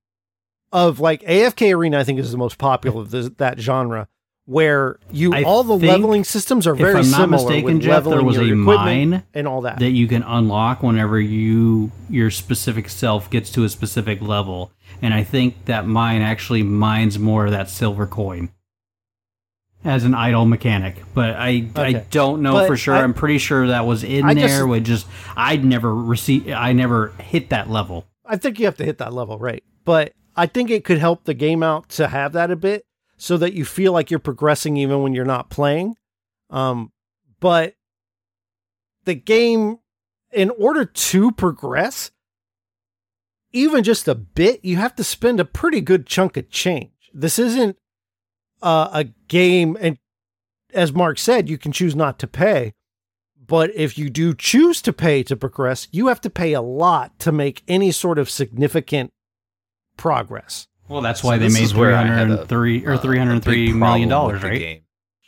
of 0.72 1.00
like 1.00 1.22
AFK 1.24 1.76
Arena, 1.76 2.00
I 2.00 2.04
think 2.04 2.20
is 2.20 2.32
the 2.32 2.38
most 2.38 2.58
popular 2.58 3.02
of 3.02 3.12
this, 3.12 3.30
that 3.38 3.60
genre, 3.60 4.08
where 4.46 5.00
you 5.12 5.34
I 5.34 5.44
all 5.44 5.64
the 5.64 5.78
leveling 5.78 6.24
systems 6.24 6.66
are 6.66 6.74
if 6.74 6.80
very 6.80 7.00
I'm 7.00 7.12
not 7.12 7.18
similar. 7.18 7.44
mistaken, 7.44 7.76
with 7.76 7.84
Jeff, 7.84 8.04
there 8.04 8.14
leveling 8.14 8.26
was 8.26 8.36
your 8.38 8.46
a 8.46 8.62
equipment 8.62 9.12
mine 9.12 9.24
and 9.34 9.48
all 9.48 9.62
that. 9.62 9.80
that 9.80 9.92
you 9.92 10.08
can 10.08 10.24
unlock 10.24 10.82
whenever 10.82 11.20
you 11.20 11.92
your 12.10 12.32
specific 12.32 12.90
self 12.90 13.30
gets 13.30 13.52
to 13.52 13.66
a 13.66 13.70
specific 13.70 14.22
level. 14.22 14.72
And 15.02 15.14
I 15.14 15.24
think 15.24 15.66
that 15.66 15.86
mine 15.86 16.22
actually 16.22 16.64
mines 16.64 17.20
more 17.20 17.46
of 17.46 17.52
that 17.52 17.70
silver 17.70 18.08
coin 18.08 18.50
as 19.86 20.04
an 20.04 20.14
idle 20.16 20.46
mechanic. 20.46 21.04
But 21.14 21.36
I 21.36 21.68
I 21.76 21.94
don't 22.12 22.42
know 22.42 22.54
But 22.54 22.68
for 22.68 22.78
sure. 22.78 22.96
I- 22.96 23.02
am 23.04 23.14
pretty 23.14 23.38
sure 23.38 23.68
that 23.68 23.86
was 23.86 24.04
in 24.04 24.26
I 24.26 24.34
there. 24.34 24.48
just- 24.48 24.68
Would 24.68 24.84
just 24.84 25.08
I'd 25.36 25.64
never 25.66 25.94
receive. 25.94 26.50
I 26.52 26.74
never 26.74 27.10
hit 27.20 27.50
that 27.50 27.70
level. 27.70 28.06
I 28.26 28.38
think 28.38 28.60
you 28.60 28.66
have 28.66 28.78
to 28.78 28.86
hit 28.86 28.98
that 29.00 29.14
level, 29.14 29.38
right? 29.38 29.64
But 29.86 30.14
I 30.36 30.46
think 30.46 30.70
it 30.70 30.86
could 30.86 30.98
help 31.00 31.26
the 31.26 31.34
game 31.34 31.62
out 31.62 31.90
to 31.90 32.08
have 32.08 32.34
that 32.34 32.50
a 32.52 32.56
bit 32.56 32.86
so 33.18 33.38
that 33.38 33.54
you 33.54 33.66
feel 33.66 33.92
like 33.94 34.10
you're 34.10 34.20
progressing 34.20 34.78
even 34.78 35.02
when 35.04 35.14
you're 35.14 35.26
not 35.26 35.50
playing. 35.50 35.96
Um, 36.50 36.92
but 37.40 37.76
the 39.06 39.14
game, 39.16 39.80
in 40.32 40.50
order 40.52 40.86
to 40.86 41.32
progress, 41.34 42.12
even 43.52 43.84
just 43.84 44.08
a 44.08 44.16
bit, 44.16 44.64
you 44.64 44.78
have 44.78 44.96
to 44.96 45.04
spend 45.04 45.40
a 45.40 45.46
pretty 45.46 45.82
good 45.82 46.08
chunk 46.08 46.38
of 46.38 46.50
change. 46.50 47.12
This 47.14 47.38
isn't 47.38 47.78
uh, 48.64 48.90
a 48.94 49.04
game, 49.28 49.78
and 49.80 49.98
as 50.74 50.92
Mark 50.94 51.20
said, 51.20 51.50
you 51.50 51.58
can 51.58 51.72
choose 51.72 51.96
not 51.96 52.18
to 52.20 52.28
pay. 52.28 52.74
But 53.46 53.76
if 53.76 53.98
you 53.98 54.10
do 54.10 54.34
choose 54.34 54.82
to 54.84 54.94
pay 54.94 55.22
to 55.24 55.36
progress, 55.36 55.88
you 55.92 56.08
have 56.08 56.22
to 56.22 56.30
pay 56.30 56.54
a 56.54 56.62
lot 56.62 57.20
to 57.20 57.32
make 57.32 57.62
any 57.68 57.92
sort 57.92 58.18
of 58.18 58.30
significant 58.30 59.12
progress. 59.98 60.68
Well, 60.88 61.02
that's 61.02 61.24
why 61.24 61.36
So 61.36 61.40
they 61.40 61.50
made 61.50 61.64
is 61.64 61.74
where 61.76 61.94
I 61.96 62.04
had 62.06 62.30
a- 62.32 62.46
303 62.46 62.86
or 62.86 62.98
three 62.98 62.98
hundred 62.98 62.98
three 62.98 62.98
million 62.98 63.00
three 63.02 63.18
hundred 63.20 63.38
a 63.38 63.42
three 63.42 63.66
big 63.68 63.76
million 63.76 64.10
problem 64.10 64.10
dollars, 64.10 64.44
right? 64.44 64.60
game. 64.60 64.82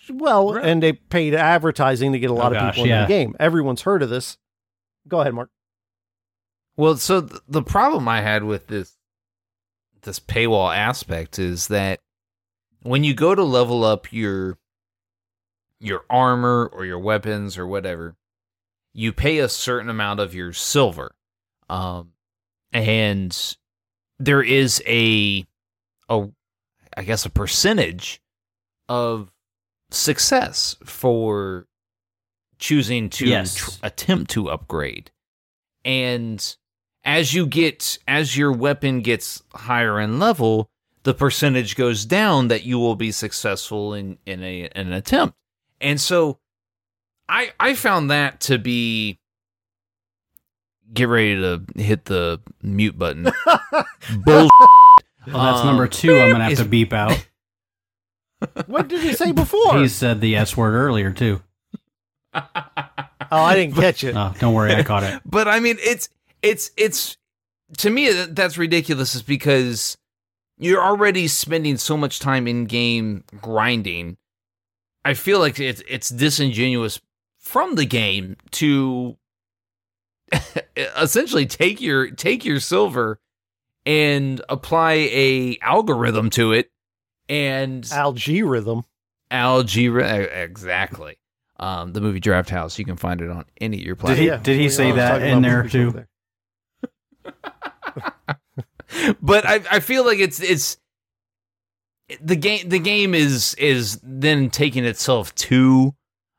Well, 0.09 0.53
Right. 0.53 0.65
and 0.65 0.81
they 0.83 0.93
paid 0.93 1.33
advertising 1.33 2.13
to 2.13 2.19
get 2.19 2.29
a 2.29 2.33
lot 2.33 2.53
Oh, 2.53 2.55
of 2.55 2.61
gosh, 2.61 2.75
people 2.75 2.87
yeah. 2.87 2.97
in 2.97 3.01
the 3.03 3.07
game. 3.07 3.35
Everyone's 3.39 3.81
heard 3.81 4.01
of 4.03 4.09
this. 4.09 4.37
Go 5.07 5.19
ahead, 5.21 5.33
Mark. 5.33 5.49
Well, 6.77 6.97
so 6.97 7.21
th- 7.21 7.41
the 7.47 7.63
problem 7.63 8.07
I 8.07 8.21
had 8.21 8.43
with 8.43 8.67
this 8.67 8.93
this 10.03 10.19
paywall 10.19 10.75
aspect 10.75 11.39
is 11.39 11.67
that 11.69 11.99
when 12.85 13.03
you 13.03 13.13
go 13.13 13.33
to 13.35 13.43
level 13.43 13.83
up 13.83 14.11
your 14.13 14.57
your 15.79 16.05
armor 16.09 16.69
or 16.71 16.85
your 16.85 16.99
weapons 16.99 17.57
or 17.57 17.67
whatever, 17.67 18.15
you 18.93 19.11
pay 19.11 19.39
a 19.39 19.49
certain 19.49 19.89
amount 19.89 20.19
of 20.19 20.33
your 20.33 20.53
silver. 20.53 21.15
Um 21.69 22.11
and 22.71 23.55
there 24.19 24.41
is 24.43 24.81
a 24.87 25.45
a 26.09 26.27
I 26.97 27.03
guess 27.03 27.25
a 27.25 27.29
percentage 27.29 28.21
of 28.87 29.31
success 29.91 30.75
for 30.85 31.65
choosing 32.57 33.09
to 33.09 33.25
Yes. 33.27 33.55
tr- 33.55 33.69
attempt 33.83 34.31
to 34.31 34.49
upgrade. 34.49 35.11
And 35.83 36.55
as 37.03 37.33
you 37.33 37.47
get 37.47 37.97
as 38.07 38.37
your 38.37 38.51
weapon 38.51 39.01
gets 39.01 39.43
higher 39.53 39.99
in 39.99 40.19
level, 40.19 40.69
the 41.05 41.13
percentage 41.13 41.75
goes 41.77 42.03
down 42.03 42.49
that 42.49 42.63
you 42.65 42.77
will 42.77 42.95
be 42.95 43.11
successful 43.11 43.93
in 43.93 44.17
in 44.25 44.43
a 44.43 44.63
in 44.65 44.87
an 44.87 44.91
attempt. 44.93 45.35
And 45.79 45.99
so 46.01 46.39
I 47.29 47.53
I 47.59 47.73
found 47.75 48.11
that 48.11 48.41
to 48.41 48.57
be 48.57 49.19
get 50.93 51.07
ready 51.07 51.35
to 51.35 51.61
hit 51.77 52.05
the 52.05 52.41
mute 52.61 52.97
button. 52.99 53.23
Bull 54.23 54.49
Well, 55.27 55.43
that's 55.43 55.61
Um, 55.61 55.65
number 55.67 55.87
two. 55.87 56.19
I'm 56.19 56.31
gonna 56.31 56.43
have 56.43 56.57
to 56.57 56.65
beep 56.65 56.91
out. 56.93 57.25
What 58.67 58.89
did 58.89 59.01
he 59.01 59.13
say 59.13 59.31
before? 59.31 59.79
He 59.79 59.87
said 59.87 60.21
the 60.21 60.35
S 60.35 60.55
word 60.55 60.75
earlier 60.75 61.11
too. 61.11 61.41
oh, 62.35 62.41
I 63.31 63.55
didn't 63.55 63.75
catch 63.75 64.03
it. 64.03 64.15
Oh, 64.15 64.33
don't 64.39 64.53
worry, 64.53 64.75
I 64.75 64.83
caught 64.83 65.03
it. 65.03 65.21
but 65.25 65.47
I 65.47 65.59
mean, 65.59 65.77
it's 65.79 66.09
it's 66.43 66.69
it's 66.77 67.17
to 67.77 67.89
me 67.89 68.11
that's 68.11 68.57
ridiculous. 68.57 69.15
Is 69.15 69.23
because 69.23 69.97
you're 70.57 70.83
already 70.83 71.27
spending 71.27 71.77
so 71.77 71.97
much 71.97 72.19
time 72.19 72.47
in 72.47 72.65
game 72.65 73.23
grinding. 73.41 74.17
I 75.03 75.13
feel 75.13 75.39
like 75.39 75.59
it's 75.59 75.81
it's 75.87 76.09
disingenuous 76.09 76.99
from 77.39 77.75
the 77.75 77.85
game 77.85 78.37
to 78.51 79.17
essentially 80.97 81.45
take 81.45 81.79
your 81.81 82.09
take 82.09 82.43
your 82.45 82.59
silver 82.59 83.19
and 83.85 84.41
apply 84.49 84.93
a 84.93 85.57
algorithm 85.61 86.29
to 86.31 86.51
it 86.53 86.71
and 87.29 87.87
Algae 87.91 88.41
rhythm. 88.41 88.83
algebra 89.29 90.21
exactly 90.21 91.17
um 91.59 91.93
the 91.93 92.01
movie 92.01 92.19
draft 92.19 92.49
house 92.49 92.79
you 92.79 92.85
can 92.85 92.95
find 92.95 93.21
it 93.21 93.29
on 93.29 93.45
any 93.61 93.77
of 93.77 93.83
your 93.83 93.95
platforms 93.95 94.19
Did 94.27 94.37
he- 94.39 94.43
did 94.43 94.59
he 94.59 94.69
say 94.69 94.89
are 94.91 94.95
that 94.95 95.21
in 95.21 95.41
there 95.43 95.63
movies 95.63 95.71
too? 95.71 96.05
but 99.21 99.45
I, 99.45 99.61
I 99.71 99.79
feel 99.79 100.05
like 100.05 100.19
it's 100.19 100.39
it's 100.39 100.77
the 102.21 102.35
game 102.35 102.69
the 102.69 102.79
game 102.79 103.15
is 103.15 103.55
is 103.55 103.99
then 104.03 104.49
taking 104.49 104.85
itself 104.85 105.33
too 105.35 105.95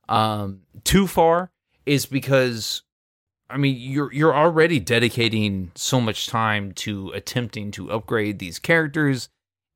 um 0.09 0.61
too 0.85 1.07
far 1.07 1.51
is 1.85 2.07
because 2.07 2.83
I 3.51 3.57
mean 3.57 3.77
you're 3.79 4.13
you're 4.13 4.35
already 4.35 4.79
dedicating 4.79 5.73
so 5.75 6.01
much 6.01 6.29
time 6.29 6.73
to 6.75 7.11
attempting 7.11 7.71
to 7.73 7.91
upgrade 7.91 8.39
these 8.39 8.59
characters 8.59 9.29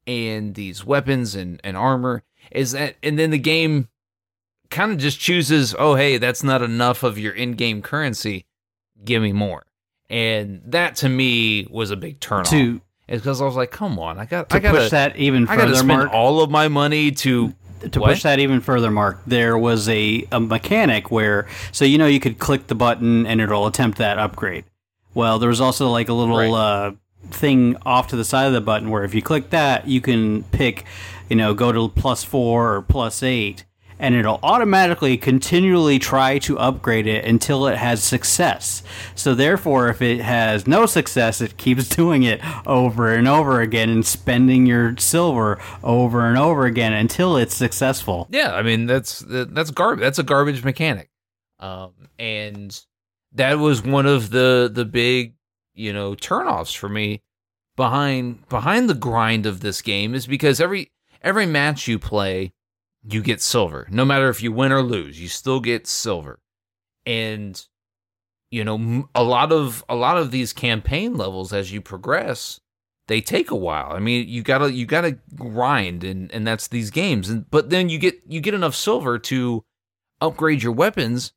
and 0.07 0.55
these 0.55 0.85
weapons 0.85 1.35
and, 1.35 1.61
and 1.63 1.77
armor 1.77 2.23
is 2.51 2.73
that 2.73 2.97
and 3.03 3.19
then 3.19 3.31
the 3.31 3.39
game 3.39 3.89
kind 4.71 4.93
of 4.93 4.99
just 4.99 5.19
chooses 5.19 5.75
oh 5.79 5.97
hey 5.97 6.19
that's 6.19 6.43
not 6.43 6.63
enough 6.63 7.03
of 7.03 7.19
your 7.19 7.33
in-game 7.33 7.83
currency 7.83 8.47
give 9.05 9.23
me 9.23 9.33
more 9.33 9.67
and 10.11 10.61
that 10.67 10.97
to 10.97 11.09
me 11.09 11.67
was 11.71 11.91
a 11.91 11.97
big 11.97 12.21
turn 12.21 12.41
off 12.41 12.51
To 12.51 12.81
is 13.09 13.21
because 13.23 13.41
I 13.41 13.45
was 13.45 13.57
like, 13.57 13.71
come 13.71 13.99
on, 13.99 14.19
I 14.19 14.25
got, 14.27 14.51
to 14.51 14.57
I 14.57 14.59
gotta, 14.59 14.79
push 14.79 14.91
that 14.91 15.17
even 15.17 15.49
I 15.49 15.57
further, 15.57 15.75
spend 15.77 15.89
Mark. 15.89 16.13
all 16.13 16.43
of 16.43 16.51
my 16.51 16.69
money 16.69 17.11
to. 17.13 17.55
to 17.91 17.99
What? 18.01 18.11
push 18.11 18.23
that 18.25 18.39
even 18.39 18.61
further, 18.61 18.91
Mark, 18.91 19.21
there 19.27 19.57
was 19.57 19.89
a, 19.89 20.27
a 20.31 20.39
mechanic 20.39 21.11
where, 21.11 21.49
so 21.73 21.85
you 21.85 21.97
know, 21.99 22.07
you 22.07 22.21
could 22.21 22.39
click 22.39 22.67
the 22.67 22.75
button 22.75 23.27
and 23.27 23.41
it'll 23.41 23.67
attempt 23.67 23.99
that 23.99 24.19
upgrade. 24.19 24.65
Well, 25.15 25.39
there 25.41 25.49
was 25.49 25.61
also 25.61 25.89
like 25.89 26.09
a 26.09 26.13
little 26.13 26.37
Right. 26.37 26.51
uh, 26.53 26.93
thing 27.31 27.77
off 27.85 28.09
to 28.09 28.17
the 28.17 28.25
side 28.25 28.45
of 28.47 28.53
the 28.53 28.61
button 28.61 28.91
where 28.91 29.03
if 29.05 29.15
you 29.15 29.23
click 29.23 29.51
that, 29.51 29.89
you 29.89 30.01
can 30.01 30.45
pick, 30.45 30.85
you 31.29 31.37
know, 31.37 31.53
go 31.53 31.73
to 31.73 31.89
plus 31.89 32.23
four 32.23 32.77
or 32.77 32.83
plus 32.83 33.23
eight, 33.25 33.65
and 34.01 34.15
it'll 34.15 34.41
automatically 34.43 35.17
continually 35.17 35.99
try 35.99 36.39
to 36.41 36.59
upgrade 36.59 37.07
it 37.07 37.25
until 37.25 37.67
it 37.67 37.77
has 37.77 38.03
success. 38.03 38.83
So, 39.15 39.35
therefore, 39.35 39.89
if 39.89 40.01
it 40.03 40.21
has 40.21 40.67
no 40.67 40.87
success, 40.87 41.41
it 41.41 41.57
keeps 41.59 41.89
doing 42.01 42.23
it 42.23 42.41
over 42.67 43.15
and 43.15 43.29
over 43.29 43.61
again 43.61 43.91
and 43.91 44.05
spending 44.05 44.67
your 44.67 44.97
silver 44.97 45.61
over 45.85 46.27
and 46.27 46.39
over 46.39 46.65
again 46.65 46.93
until 46.95 47.37
it's 47.37 47.55
successful. 47.55 48.27
Yeah, 48.31 48.55
I 48.55 48.63
mean 48.63 48.87
that's 48.87 49.23
that's 49.27 49.71
garbage. 49.71 50.03
That's 50.03 50.19
a 50.19 50.25
garbage 50.25 50.65
mechanic, 50.65 51.11
um, 51.59 51.93
and 52.19 52.79
that 53.33 53.59
was 53.59 53.83
one 53.83 54.07
of 54.07 54.31
the 54.31 54.71
the 54.73 54.85
big 54.85 55.35
you 55.75 55.93
know 55.93 56.15
turnoffs 56.15 56.75
for 56.77 56.89
me 56.89 57.23
behind 57.77 58.49
behind 58.49 58.89
the 58.89 58.95
grind 58.95 59.47
of 59.47 59.61
this 59.61 59.83
game 59.83 60.15
is 60.15 60.27
because 60.27 60.61
every 60.61 60.91
every 61.23 61.47
match 61.47 61.87
you 61.87 61.99
play 61.99 62.53
you 63.09 63.23
get 63.23 63.41
silver. 63.41 63.87
No 63.91 64.05
matter 64.05 64.29
if 64.29 64.43
you 64.43 64.53
win 64.53 64.73
or 64.73 64.83
lose 64.83 65.21
you 65.21 65.29
still 65.29 65.61
get 65.61 65.87
silver. 65.87 66.39
And 67.07 67.65
you 68.51 68.65
know 68.65 69.09
a 69.15 69.23
lot 69.23 69.53
of 69.53 69.85
a 69.89 69.95
lot 69.95 70.17
of 70.17 70.31
these 70.31 70.53
campaign 70.53 71.17
levels 71.17 71.53
as 71.53 71.73
you 71.73 71.81
progress 71.81 72.61
they 73.09 73.21
take 73.21 73.51
a 73.51 73.57
while. 73.57 73.93
I 73.93 73.99
mean 73.99 74.29
you 74.29 74.43
gotta 74.43 74.73
you 74.73 74.87
gotta 74.87 75.19
grind 75.35 76.05
and 76.05 76.31
and 76.33 76.47
that's 76.47 76.69
these 76.69 76.91
games. 76.91 77.29
And 77.29 77.51
but 77.51 77.71
then 77.71 77.89
you 77.89 77.99
get 77.99 78.21
you 78.29 78.41
get 78.41 78.55
enough 78.55 78.75
silver 78.75 79.19
to 79.19 79.65
upgrade 80.21 80.63
your 80.63 80.73
weapons 80.73 81.33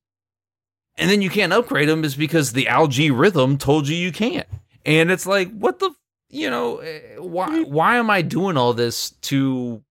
and 0.98 1.10
then 1.10 1.22
you 1.22 1.30
can't 1.30 1.54
upgrade 1.54 1.90
them 1.90 2.04
is 2.04 2.16
because 2.16 2.54
the 2.54 2.68
algae 2.68 3.10
rhythm 3.10 3.58
told 3.58 3.88
you 3.88 3.96
you 3.96 4.12
can't. 4.12 4.48
And 4.86 5.10
it's 5.10 5.26
like 5.26 5.52
what 5.52 5.80
the 5.80 5.92
you 6.30 6.50
know 6.50 6.78
eh, 6.78 7.18
why 7.18 7.62
why 7.62 7.98
am 7.98 8.10
i 8.10 8.22
doing 8.22 8.58
all 8.58 8.74
this 8.74 9.12
to 9.22 9.82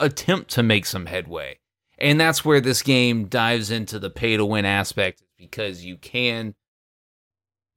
attempt 0.00 0.50
to 0.50 0.62
make 0.62 0.86
some 0.86 1.06
headway 1.06 1.58
and 1.98 2.20
that's 2.20 2.44
where 2.44 2.60
this 2.60 2.82
game 2.82 3.26
dives 3.26 3.70
into 3.70 3.98
the 3.98 4.10
pay 4.10 4.36
to 4.36 4.44
win 4.44 4.64
aspect 4.64 5.22
because 5.38 5.84
you 5.84 5.96
can 5.96 6.54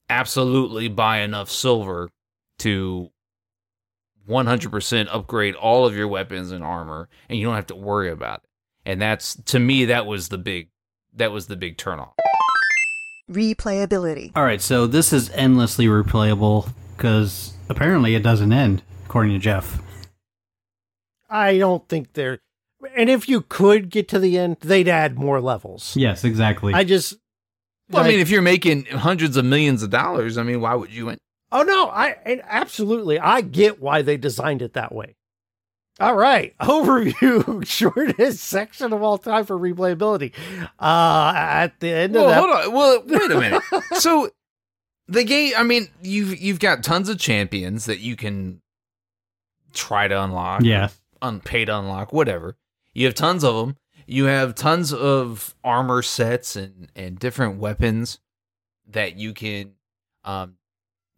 absolutely 0.10 0.88
buy 0.88 1.20
enough 1.20 1.50
silver 1.50 2.10
to 2.58 3.10
100% 4.28 5.08
upgrade 5.12 5.56
all 5.56 5.86
of 5.86 5.96
your 5.96 6.08
weapons 6.08 6.52
and 6.52 6.64
armor 6.64 7.08
and 7.30 7.40
you 7.40 7.46
don't 7.46 7.56
have 7.56 7.68
to 7.68 7.76
worry 7.76 8.12
about 8.12 8.44
it 8.44 8.50
and 8.86 9.02
that's 9.02 9.36
to 9.44 9.60
me 9.60 9.86
that 9.86 10.06
was 10.06 10.30
the 10.30 10.38
big 10.38 10.70
that 11.14 11.32
was 11.32 11.48
the 11.48 11.56
big 11.56 11.78
turnoff 11.78 12.12
Replayability. 13.30 14.32
All 14.36 14.44
right, 14.44 14.62
so 14.62 14.88
this 14.88 15.14
is 15.14 15.30
endlessly 15.32 15.86
replayable 15.86 16.72
because 16.98 17.54
apparently 17.70 18.16
it 18.16 18.24
doesn't 18.24 18.52
end, 18.52 18.82
according 19.06 19.34
to 19.34 19.40
Jeff. 19.40 19.80
I 21.30 21.58
don't 21.58 21.88
think 21.88 22.14
they're. 22.14 22.40
And 22.96 23.10
if 23.10 23.28
you 23.28 23.42
could 23.42 23.90
get 23.90 24.08
to 24.10 24.20
the 24.20 24.38
end, 24.38 24.58
they'd 24.62 24.88
add 24.88 25.18
more 25.18 25.42
levels. 25.42 25.96
Yes, 25.98 26.24
exactly. 26.24 26.74
I 26.74 26.84
just. 26.84 27.18
well 27.90 28.04
i 28.04 28.06
like- 28.06 28.12
mean 28.14 28.20
if 28.22 28.30
you're 28.30 28.42
making 28.42 28.86
hundreds 28.86 29.36
of 29.38 29.46
millions 29.46 29.82
of 29.84 29.90
dollars 29.90 30.38
i 30.38 30.44
mean 30.44 30.62
why 30.62 30.76
would 30.76 30.94
you 30.94 31.16
Oh 31.52 31.64
no, 31.64 31.88
I 31.90 32.16
and 32.26 32.42
absolutely 32.46 33.20
I 33.20 33.42
get 33.42 33.82
why 33.82 34.02
they 34.04 34.18
designed 34.18 34.62
it 34.62 34.74
that 34.74 34.94
way. 34.94 35.16
All 36.00 36.16
right, 36.16 36.56
overview 36.62 37.66
shortest 37.68 38.44
section 38.44 38.94
of 38.94 39.02
all 39.02 39.18
time 39.18 39.46
for 39.46 39.58
replayability. 39.58 40.32
Uh 40.80 41.34
at 41.36 41.80
the 41.80 41.90
end 41.90 42.14
well 42.14 42.26
of 42.26 42.30
that 42.30 42.40
hold 42.40 42.52
on 42.52 42.74
well 42.74 43.04
wait 43.06 43.32
a 43.32 43.40
minute 43.40 43.64
so 44.00 44.30
the 45.08 45.24
game 45.24 45.54
i 45.58 45.64
mean 45.64 45.90
you've 46.04 46.40
you've 46.40 46.60
got 46.60 46.84
tons 46.84 47.10
of 47.10 47.18
champions 47.18 47.86
that 47.86 48.00
you 48.00 48.16
can 48.16 48.62
try 49.74 50.08
to 50.08 50.24
unlock 50.24 50.62
yeah, 50.64 50.90
unpaid 51.22 51.70
unlock, 51.70 52.14
whatever. 52.14 52.58
You 52.94 53.06
have 53.06 53.16
tons 53.16 53.44
of 53.44 53.56
them. 53.56 53.78
You 54.06 54.26
have 54.26 54.56
tons 54.56 54.92
of 54.92 55.56
armor 55.64 56.02
sets 56.02 56.56
and 56.56 56.90
and 56.96 57.20
different 57.20 57.60
weapons 57.60 58.20
that 58.88 59.18
you 59.18 59.34
can 59.34 59.74
um 60.24 60.56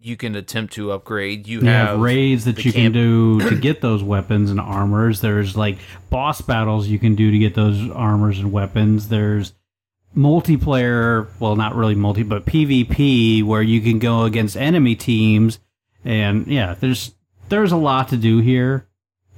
you 0.04 0.18
can 0.18 0.36
attempt 0.36 0.74
to 0.74 0.91
upgrade. 0.91 1.47
You, 1.47 1.60
you 1.60 1.68
have, 1.68 1.89
have 1.89 1.99
raids 1.99 2.45
that 2.45 2.66
you 2.66 2.74
camp- 2.74 2.86
can 2.86 2.91
do 2.93 3.39
to 3.49 3.56
get 3.56 3.82
those 3.82 4.04
weapons 4.04 4.49
and 4.49 4.60
armors. 4.60 5.22
There's 5.22 5.56
like 5.56 5.78
boss 6.10 6.41
battles 6.41 6.88
you 6.88 6.99
can 6.99 7.16
do 7.16 7.32
to 7.32 7.38
get 7.38 7.54
those 7.54 7.89
armors 7.91 8.39
and 8.39 8.52
weapons. 8.52 9.10
There's 9.10 9.54
multiplayer, 10.18 11.28
well, 11.39 11.56
not 11.56 11.76
really 11.76 11.95
multi, 11.95 12.24
but 12.24 12.45
PvP 12.45 13.43
where 13.43 13.62
you 13.62 13.80
can 13.80 13.99
go 13.99 14.24
against 14.24 14.58
enemy 14.58 14.95
teams. 14.95 15.60
And 16.04 16.47
yeah, 16.47 16.76
there's 16.80 17.14
there's 17.49 17.72
a 17.72 17.78
lot 17.78 18.10
to 18.10 18.18
do 18.18 18.39
here. 18.39 18.88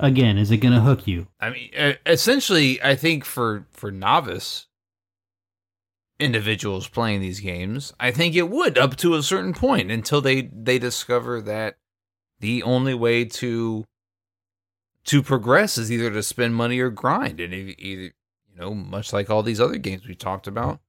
Again, 0.04 0.38
is 0.38 0.52
it 0.52 0.58
going 0.58 0.74
to 0.74 0.82
hook 0.82 1.08
you? 1.08 1.28
I 1.40 1.50
mean, 1.50 1.72
essentially, 2.06 2.82
I 2.84 2.94
think 2.94 3.24
for 3.24 3.68
for 3.72 3.90
novice 3.90 4.68
individuals 6.20 6.90
playing 6.90 7.22
these 7.22 7.40
games, 7.40 7.94
I 8.02 8.12
think 8.12 8.36
it 8.36 8.50
would 8.50 8.78
up 8.78 8.98
to 8.98 9.16
a 9.16 9.24
certain 9.24 9.54
point 9.54 9.92
until 9.92 10.20
they 10.20 10.42
they 10.42 10.78
discover 10.78 11.40
that 11.44 11.78
the 12.42 12.62
only 12.64 12.94
way 12.94 13.24
to 13.24 13.86
to 15.06 15.24
progress 15.24 15.78
is 15.78 15.90
either 15.90 16.12
to 16.12 16.22
spend 16.22 16.54
money 16.54 16.80
or 16.80 16.90
grind, 16.90 17.40
and 17.40 17.54
either 17.54 17.74
you 17.80 18.12
know, 18.58 18.74
much 18.74 19.14
like 19.14 19.30
all 19.30 19.42
these 19.42 19.62
other 19.62 19.78
games 19.78 20.06
we 20.06 20.16
talked 20.16 20.48
about, 20.48 20.82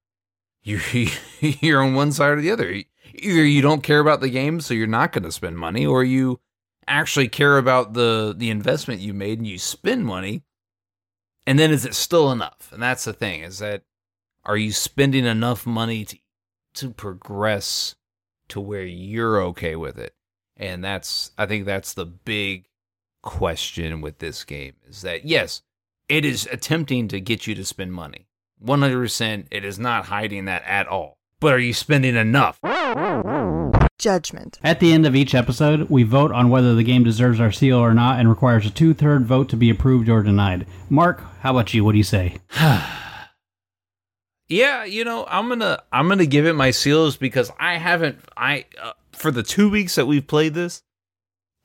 you 0.65 0.81
you're 1.41 1.85
on 1.85 1.95
one 1.95 2.11
side 2.11 2.31
or 2.31 2.41
the 2.41 2.51
other. 2.51 2.83
Either 3.15 3.45
you 3.45 3.63
don't 3.63 3.85
care 3.85 4.01
about 4.01 4.21
the 4.21 4.29
game, 4.29 4.61
so 4.61 4.75
you're 4.75 4.89
not 4.89 5.13
going 5.13 5.23
to 5.23 5.31
spend 5.31 5.57
money, 5.57 5.87
or 5.87 6.03
you 6.03 6.41
actually 6.87 7.29
care 7.29 7.59
about 7.59 7.95
the 7.95 8.35
the 8.37 8.51
investment 8.51 9.01
you 9.01 9.15
made 9.15 9.39
and 9.39 9.47
you 9.47 9.59
spend 9.59 10.05
money 10.05 10.43
and 11.47 11.59
then 11.59 11.71
is 11.71 11.85
it 11.85 11.95
still 11.95 12.33
enough? 12.33 12.71
And 12.73 12.83
that's 12.83 13.05
the 13.05 13.13
thing 13.13 13.43
is 13.43 13.59
that 13.59 13.83
are 14.45 14.57
you 14.57 14.73
spending 14.73 15.25
enough 15.25 15.67
money 15.67 16.05
to 16.05 16.19
to 16.75 16.91
progress 16.91 17.95
to 18.49 18.61
where 18.61 18.85
you're 18.85 19.41
okay 19.43 19.77
with 19.77 19.99
it? 19.99 20.15
And 20.57 20.85
that's 20.85 21.33
i 21.37 21.47
think 21.47 21.67
that's 21.67 21.95
the 21.95 22.07
big 22.07 22.67
question 23.23 24.01
with 24.01 24.19
this 24.19 24.45
game 24.45 24.75
is 24.87 25.01
that 25.01 25.25
yes 25.25 25.63
it 26.09 26.25
is 26.25 26.47
attempting 26.53 27.09
to 27.09 27.19
get 27.21 27.47
you 27.47 27.55
to 27.55 27.65
spend 27.65 27.93
money. 27.93 28.29
100% 28.63 29.47
it 29.51 29.65
is 29.65 29.79
not 29.79 30.07
hiding 30.07 30.45
that 30.45 30.63
at 30.65 30.87
all. 30.87 31.19
But 31.41 31.55
are 31.55 31.59
you 31.59 31.75
spending 31.75 32.17
enough 32.17 32.61
Judgment. 33.99 34.59
At 34.63 34.81
the 34.81 34.93
end 34.93 35.07
of 35.07 35.15
each 35.15 35.35
episode, 35.35 35.89
we 35.89 36.03
vote 36.03 36.33
on 36.33 36.51
whether 36.51 36.75
the 36.75 36.83
game 36.83 37.05
deserves 37.05 37.41
our 37.41 37.53
seal 37.53 37.79
or 37.79 37.95
not 37.95 38.19
and 38.19 38.29
requires 38.29 38.67
a 38.67 38.71
two 38.71 38.93
third 38.95 39.25
vote 39.25 39.49
to 39.51 39.57
be 39.57 39.71
approved 39.71 40.09
or 40.09 40.23
denied. 40.23 40.67
Mark, 40.91 41.23
how 41.41 41.53
about 41.53 41.73
you? 41.75 41.85
What 41.85 41.93
do 41.93 41.99
you 41.99 42.05
say? 42.05 42.39
Yeah, 44.49 44.85
you 44.85 45.05
know, 45.05 45.25
I'm 45.29 45.49
gonna 45.49 45.83
I'm 45.91 46.09
gonna 46.09 46.27
give 46.27 46.47
it 46.47 46.53
my 46.53 46.71
seals 46.71 47.17
because 47.17 47.51
I 47.59 47.79
haven't 47.79 48.19
I 48.37 48.67
uh, 48.81 48.93
for 49.13 49.31
the 49.31 49.43
two 49.43 49.71
weeks 49.71 49.95
that 49.95 50.07
we've 50.07 50.27
played 50.27 50.55
this, 50.55 50.83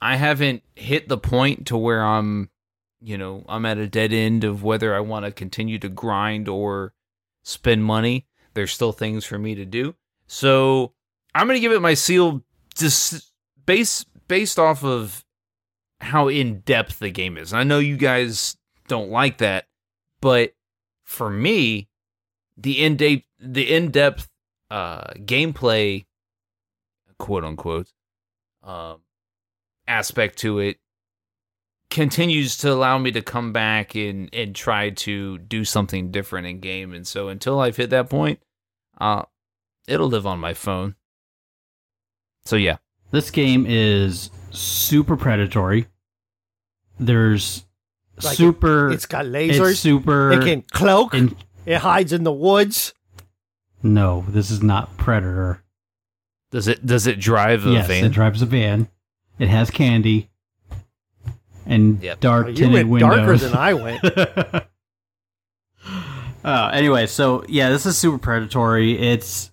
I 0.01 0.15
haven't 0.15 0.63
hit 0.75 1.09
the 1.09 1.17
point 1.17 1.67
to 1.67 1.77
where 1.77 2.03
I'm, 2.03 2.49
you 3.01 3.17
know, 3.17 3.43
I'm 3.49 3.65
at 3.65 3.77
a 3.77 3.87
dead 3.87 4.13
end 4.13 4.45
of 4.45 4.63
whether 4.63 4.95
I 4.95 5.01
want 5.01 5.25
to 5.25 5.31
continue 5.31 5.77
to 5.79 5.89
grind 5.89 6.47
or 6.47 6.93
spend 7.43 7.83
money. 7.83 8.27
There's 8.53 8.71
still 8.71 8.93
things 8.93 9.25
for 9.25 9.37
me 9.37 9.55
to 9.55 9.65
do, 9.65 9.95
so 10.25 10.93
I'm 11.33 11.47
gonna 11.47 11.59
give 11.59 11.71
it 11.71 11.81
my 11.81 11.93
seal 11.93 12.43
just 12.75 13.31
based 13.65 14.07
based 14.27 14.59
off 14.59 14.83
of 14.83 15.23
how 16.01 16.27
in 16.27 16.61
depth 16.61 16.99
the 16.99 17.11
game 17.11 17.37
is. 17.37 17.53
I 17.53 17.63
know 17.63 17.79
you 17.79 17.97
guys 17.97 18.57
don't 18.87 19.09
like 19.09 19.39
that, 19.39 19.65
but 20.21 20.53
for 21.03 21.29
me, 21.29 21.89
the 22.57 22.81
in 22.83 22.95
depth 22.95 23.25
the 23.39 23.73
in 23.73 23.91
depth 23.91 24.27
uh, 24.71 25.11
gameplay, 25.17 26.05
quote 27.17 27.43
unquote, 27.43 27.91
um, 28.63 29.01
aspect 29.87 30.37
to 30.39 30.59
it 30.59 30.77
continues 31.89 32.55
to 32.57 32.71
allow 32.71 32.97
me 32.97 33.11
to 33.11 33.21
come 33.21 33.51
back 33.51 33.95
and 33.95 34.29
and 34.33 34.55
try 34.55 34.89
to 34.91 35.37
do 35.39 35.65
something 35.65 36.11
different 36.11 36.47
in 36.47 36.59
game. 36.59 36.93
And 36.93 37.05
so 37.05 37.27
until 37.29 37.59
I've 37.59 37.77
hit 37.77 37.89
that 37.89 38.09
point, 38.09 38.39
uh, 38.99 39.23
it'll 39.87 40.07
live 40.09 40.27
on 40.27 40.39
my 40.39 40.53
phone. 40.53 40.95
So 42.49 42.55
yeah, 42.55 42.77
This 43.11 43.29
game 43.29 43.67
is 43.69 44.31
super 44.49 45.15
predatory. 45.15 45.85
There's 46.99 47.63
Like 48.23 48.35
super. 48.35 48.89
It's 48.91 49.05
got 49.05 49.25
lasers. 49.25 49.69
It's 49.71 49.79
super. 49.81 50.31
it 50.31 50.43
can 50.43 50.63
cloak. 50.63 51.13
in- 51.13 51.35
it 51.67 51.77
hides 51.77 52.11
in 52.11 52.23
the 52.23 52.31
woods. 52.31 52.95
no, 53.83 54.25
this 54.29 54.49
is 54.49 54.63
not 54.63 54.97
Predator. 54.97 55.61
does 56.49 56.67
it 56.67 56.83
does 56.83 57.05
it 57.05 57.19
drive 57.19 57.67
a 57.67 57.69
yes, 57.69 57.87
van? 57.87 58.05
it 58.05 58.09
drives 58.09 58.41
a 58.41 58.47
van. 58.47 58.87
It 59.37 59.49
has 59.49 59.69
candy 59.69 60.31
and 61.67 62.01
Yep. 62.01 62.19
dark 62.19 62.45
Oh, 62.47 62.49
you 62.49 62.55
tinted 62.55 62.73
went 62.73 62.89
windows. 62.89 63.15
darker 63.15 63.37
than 63.37 63.53
I 63.55 63.73
went. 63.75 64.03
uh, 66.43 66.71
anyway, 66.73 67.05
so 67.05 67.45
yeah, 67.47 67.69
this 67.69 67.85
is 67.85 67.95
super 67.95 68.17
predatory. 68.17 68.97
It's 68.97 69.51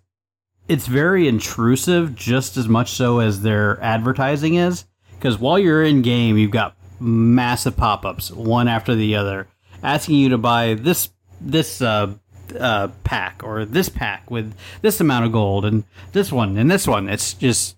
it's 0.68 0.86
very 0.86 1.28
intrusive, 1.28 2.14
just 2.14 2.56
as 2.56 2.68
much 2.68 2.90
so 2.92 3.20
as 3.20 3.42
their 3.42 3.80
advertising 3.82 4.54
is. 4.54 4.84
Because 5.14 5.38
while 5.38 5.58
you're 5.58 5.84
in 5.84 6.02
game, 6.02 6.36
you've 6.36 6.50
got 6.50 6.76
massive 7.00 7.76
pop 7.76 8.04
ups, 8.04 8.30
one 8.30 8.68
after 8.68 8.94
the 8.94 9.16
other, 9.16 9.48
asking 9.82 10.16
you 10.16 10.28
to 10.30 10.38
buy 10.38 10.74
this 10.74 11.10
this 11.40 11.82
uh, 11.82 12.12
uh, 12.58 12.88
pack 13.04 13.42
or 13.44 13.64
this 13.64 13.88
pack 13.88 14.30
with 14.30 14.54
this 14.82 15.00
amount 15.00 15.24
of 15.26 15.32
gold 15.32 15.64
and 15.64 15.84
this 16.12 16.32
one 16.32 16.56
and 16.56 16.70
this 16.70 16.86
one. 16.86 17.08
It's 17.08 17.34
just 17.34 17.76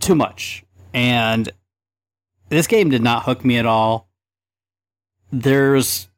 too 0.00 0.14
much. 0.14 0.64
And 0.94 1.50
this 2.48 2.66
game 2.66 2.90
did 2.90 3.02
not 3.02 3.24
hook 3.24 3.44
me 3.44 3.58
at 3.58 3.66
all. 3.66 4.08
There's 5.32 6.08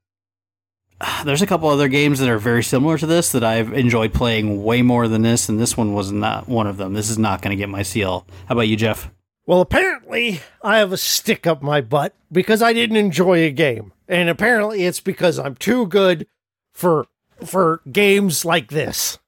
there's 1.24 1.42
a 1.42 1.46
couple 1.46 1.68
other 1.68 1.88
games 1.88 2.18
that 2.20 2.28
are 2.28 2.38
very 2.38 2.62
similar 2.62 2.98
to 2.98 3.06
this 3.06 3.32
that 3.32 3.44
I've 3.44 3.72
enjoyed 3.72 4.12
playing 4.12 4.62
way 4.64 4.82
more 4.82 5.08
than 5.08 5.22
this, 5.22 5.48
and 5.48 5.58
this 5.60 5.76
one 5.76 5.94
was 5.94 6.12
not 6.12 6.48
one 6.48 6.66
of 6.66 6.76
them. 6.76 6.94
This 6.94 7.10
is 7.10 7.18
not 7.18 7.42
going 7.42 7.56
to 7.56 7.60
get 7.60 7.68
my 7.68 7.82
seal. 7.82 8.26
How 8.46 8.54
about 8.54 8.68
you, 8.68 8.76
Jeff? 8.76 9.10
Well, 9.46 9.60
apparently 9.60 10.40
I 10.62 10.78
have 10.78 10.92
a 10.92 10.96
stick 10.98 11.46
up 11.46 11.62
my 11.62 11.80
butt 11.80 12.14
because 12.30 12.60
I 12.60 12.72
didn't 12.72 12.96
enjoy 12.96 13.44
a 13.44 13.50
game. 13.50 13.92
And 14.06 14.28
apparently 14.28 14.84
it's 14.84 15.00
because 15.00 15.38
I'm 15.38 15.54
too 15.54 15.86
good 15.86 16.26
for 16.72 17.06
for 17.44 17.80
games 17.90 18.44
like 18.44 18.68
this. 18.68 19.18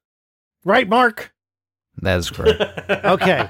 Right, 0.65 0.89
Mark? 0.89 1.33
that 2.03 2.19
is 2.19 2.31
correct. 2.31 2.63
Okay. 3.05 3.49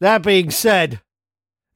that 0.00 0.22
being 0.22 0.50
said, 0.50 1.00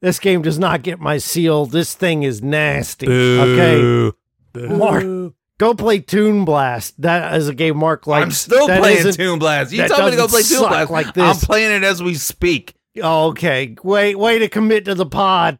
this 0.01 0.19
game 0.19 0.41
does 0.41 0.57
not 0.59 0.83
get 0.83 0.99
my 0.99 1.17
seal. 1.17 1.65
This 1.65 1.93
thing 1.93 2.23
is 2.23 2.41
nasty. 2.41 3.07
Okay. 3.07 4.11
Mark, 4.55 5.33
go 5.61 5.75
play 5.75 5.99
Toon 5.99 6.43
Blast. 6.43 6.99
That 7.01 7.35
is 7.35 7.47
a 7.47 7.53
game 7.53 7.77
Mark 7.77 8.07
likes. 8.07 8.23
I'm 8.23 8.31
still 8.31 8.67
That 8.67 8.79
playing 8.79 8.97
isn't- 8.97 9.13
Toon 9.15 9.37
Blast. 9.39 9.71
You 9.71 9.87
tell 9.87 10.03
me 10.05 10.11
to 10.11 10.17
go 10.17 10.27
play 10.27 10.41
Toon 10.41 10.57
suck 10.59 10.69
Blast. 10.69 10.91
like 10.91 11.13
this. 11.13 11.23
I'm 11.23 11.35
playing 11.47 11.71
it 11.71 11.83
as 11.85 12.01
we 12.01 12.15
speak. 12.15 12.73
Okay. 12.97 13.75
Wait, 13.83 14.15
way 14.17 14.39
to 14.39 14.49
commit 14.49 14.85
to 14.85 14.95
the 14.95 15.05
pod. 15.05 15.59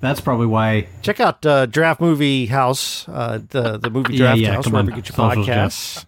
That's 0.00 0.20
probably 0.20 0.46
why. 0.46 0.86
Check 1.02 1.18
out 1.18 1.44
uh, 1.44 1.66
Draft 1.66 2.00
Movie 2.00 2.46
House, 2.46 3.06
uh, 3.08 3.38
the 3.48 3.76
the 3.78 3.90
movie 3.90 4.16
Draft 4.16 4.38
yeah, 4.38 4.52
House, 4.54 4.64
come 4.64 4.72
wherever 4.74 4.90
on. 4.90 4.96
you 4.96 5.02
get 5.02 5.10
your 5.16 5.18
podcasts. 5.28 6.06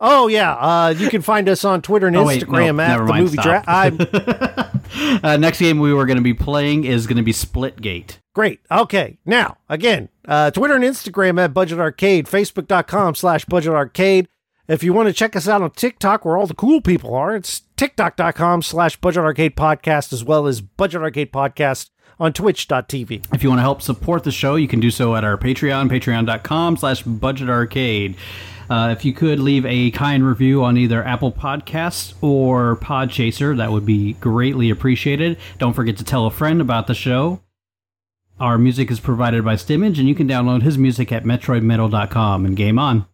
Oh 0.00 0.26
yeah, 0.28 0.52
uh, 0.54 0.88
you 0.96 1.08
can 1.08 1.22
find 1.22 1.48
us 1.48 1.64
on 1.64 1.80
Twitter 1.82 2.06
and 2.08 2.16
Oh, 2.16 2.26
wait, 2.26 2.42
Instagram 2.42 2.76
no, 2.76 2.82
at 2.82 2.96
the 2.98 3.04
mind, 3.04 3.24
movie. 3.24 3.38
Draft. 3.38 4.70
Uh, 5.24 5.36
next 5.36 5.58
game 5.58 5.80
we 5.80 5.92
were 5.92 6.06
going 6.06 6.18
to 6.18 6.22
be 6.22 6.34
playing 6.34 6.84
is 6.84 7.06
going 7.08 7.16
to 7.16 7.22
be 7.22 7.32
Splitgate. 7.32 8.18
great. 8.32 8.60
Okay, 8.70 9.18
now 9.24 9.56
again, 9.68 10.08
uh, 10.28 10.52
Twitter 10.52 10.74
and 10.74 10.84
Instagram 10.84 11.40
at 11.42 11.52
Budget 11.52 11.80
Arcade, 11.80 12.26
Facebook.com 12.26 13.16
slash 13.16 13.44
Budget 13.46 13.72
Arcade. 13.72 14.28
If 14.68 14.84
you 14.84 14.92
want 14.92 15.08
to 15.08 15.12
check 15.12 15.34
us 15.34 15.48
out 15.48 15.62
on 15.62 15.70
TikTok, 15.72 16.24
where 16.24 16.36
all 16.36 16.46
the 16.46 16.54
cool 16.54 16.80
people 16.80 17.12
are, 17.14 17.34
it's 17.34 17.62
TikTok.com 17.76 18.62
slash 18.62 18.96
Budget 19.00 19.24
Arcade 19.24 19.56
Podcast, 19.56 20.12
as 20.12 20.22
well 20.22 20.46
as 20.46 20.60
Budget 20.60 21.02
Arcade 21.02 21.32
Podcast 21.32 21.90
on 22.20 22.32
Twitch.tv. 22.32 23.26
If 23.34 23.42
you 23.42 23.48
want 23.48 23.58
to 23.58 23.62
help 23.62 23.82
support 23.82 24.22
the 24.22 24.30
show, 24.32 24.54
you 24.54 24.68
can 24.68 24.78
do 24.80 24.90
so 24.92 25.16
at 25.16 25.24
our 25.24 25.36
Patreon, 25.36 25.90
patreon.com 25.90 26.76
slash 26.76 27.02
budget 27.02 27.48
arcade. 27.50 28.16
Uh, 28.68 28.94
if 28.96 29.04
you 29.04 29.12
could 29.12 29.38
leave 29.38 29.66
a 29.66 29.90
kind 29.90 30.24
review 30.24 30.64
on 30.64 30.76
either 30.76 31.04
Apple 31.04 31.32
Podcasts 31.32 32.14
or 32.20 32.76
Podchaser, 32.76 33.56
that 33.56 33.72
would 33.72 33.86
be 33.86 34.14
greatly 34.14 34.70
appreciated. 34.70 35.38
Don't 35.58 35.74
forget 35.74 35.96
to 35.98 36.04
tell 36.04 36.26
a 36.26 36.30
friend 36.30 36.60
about 36.60 36.86
the 36.86 36.94
show. 36.94 37.40
Our 38.40 38.58
music 38.58 38.90
is 38.90 38.98
provided 38.98 39.44
by 39.44 39.54
Stemage, 39.54 39.98
and 39.98 40.08
you 40.08 40.14
can 40.14 40.28
download 40.28 40.62
his 40.62 40.76
music 40.76 41.12
at 41.12 41.24
metroidmetal.com. 41.24 42.44
And 42.44 42.56
game 42.56 42.78
on. 42.78 43.06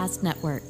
Podcast 0.00 0.22
Network. 0.22 0.69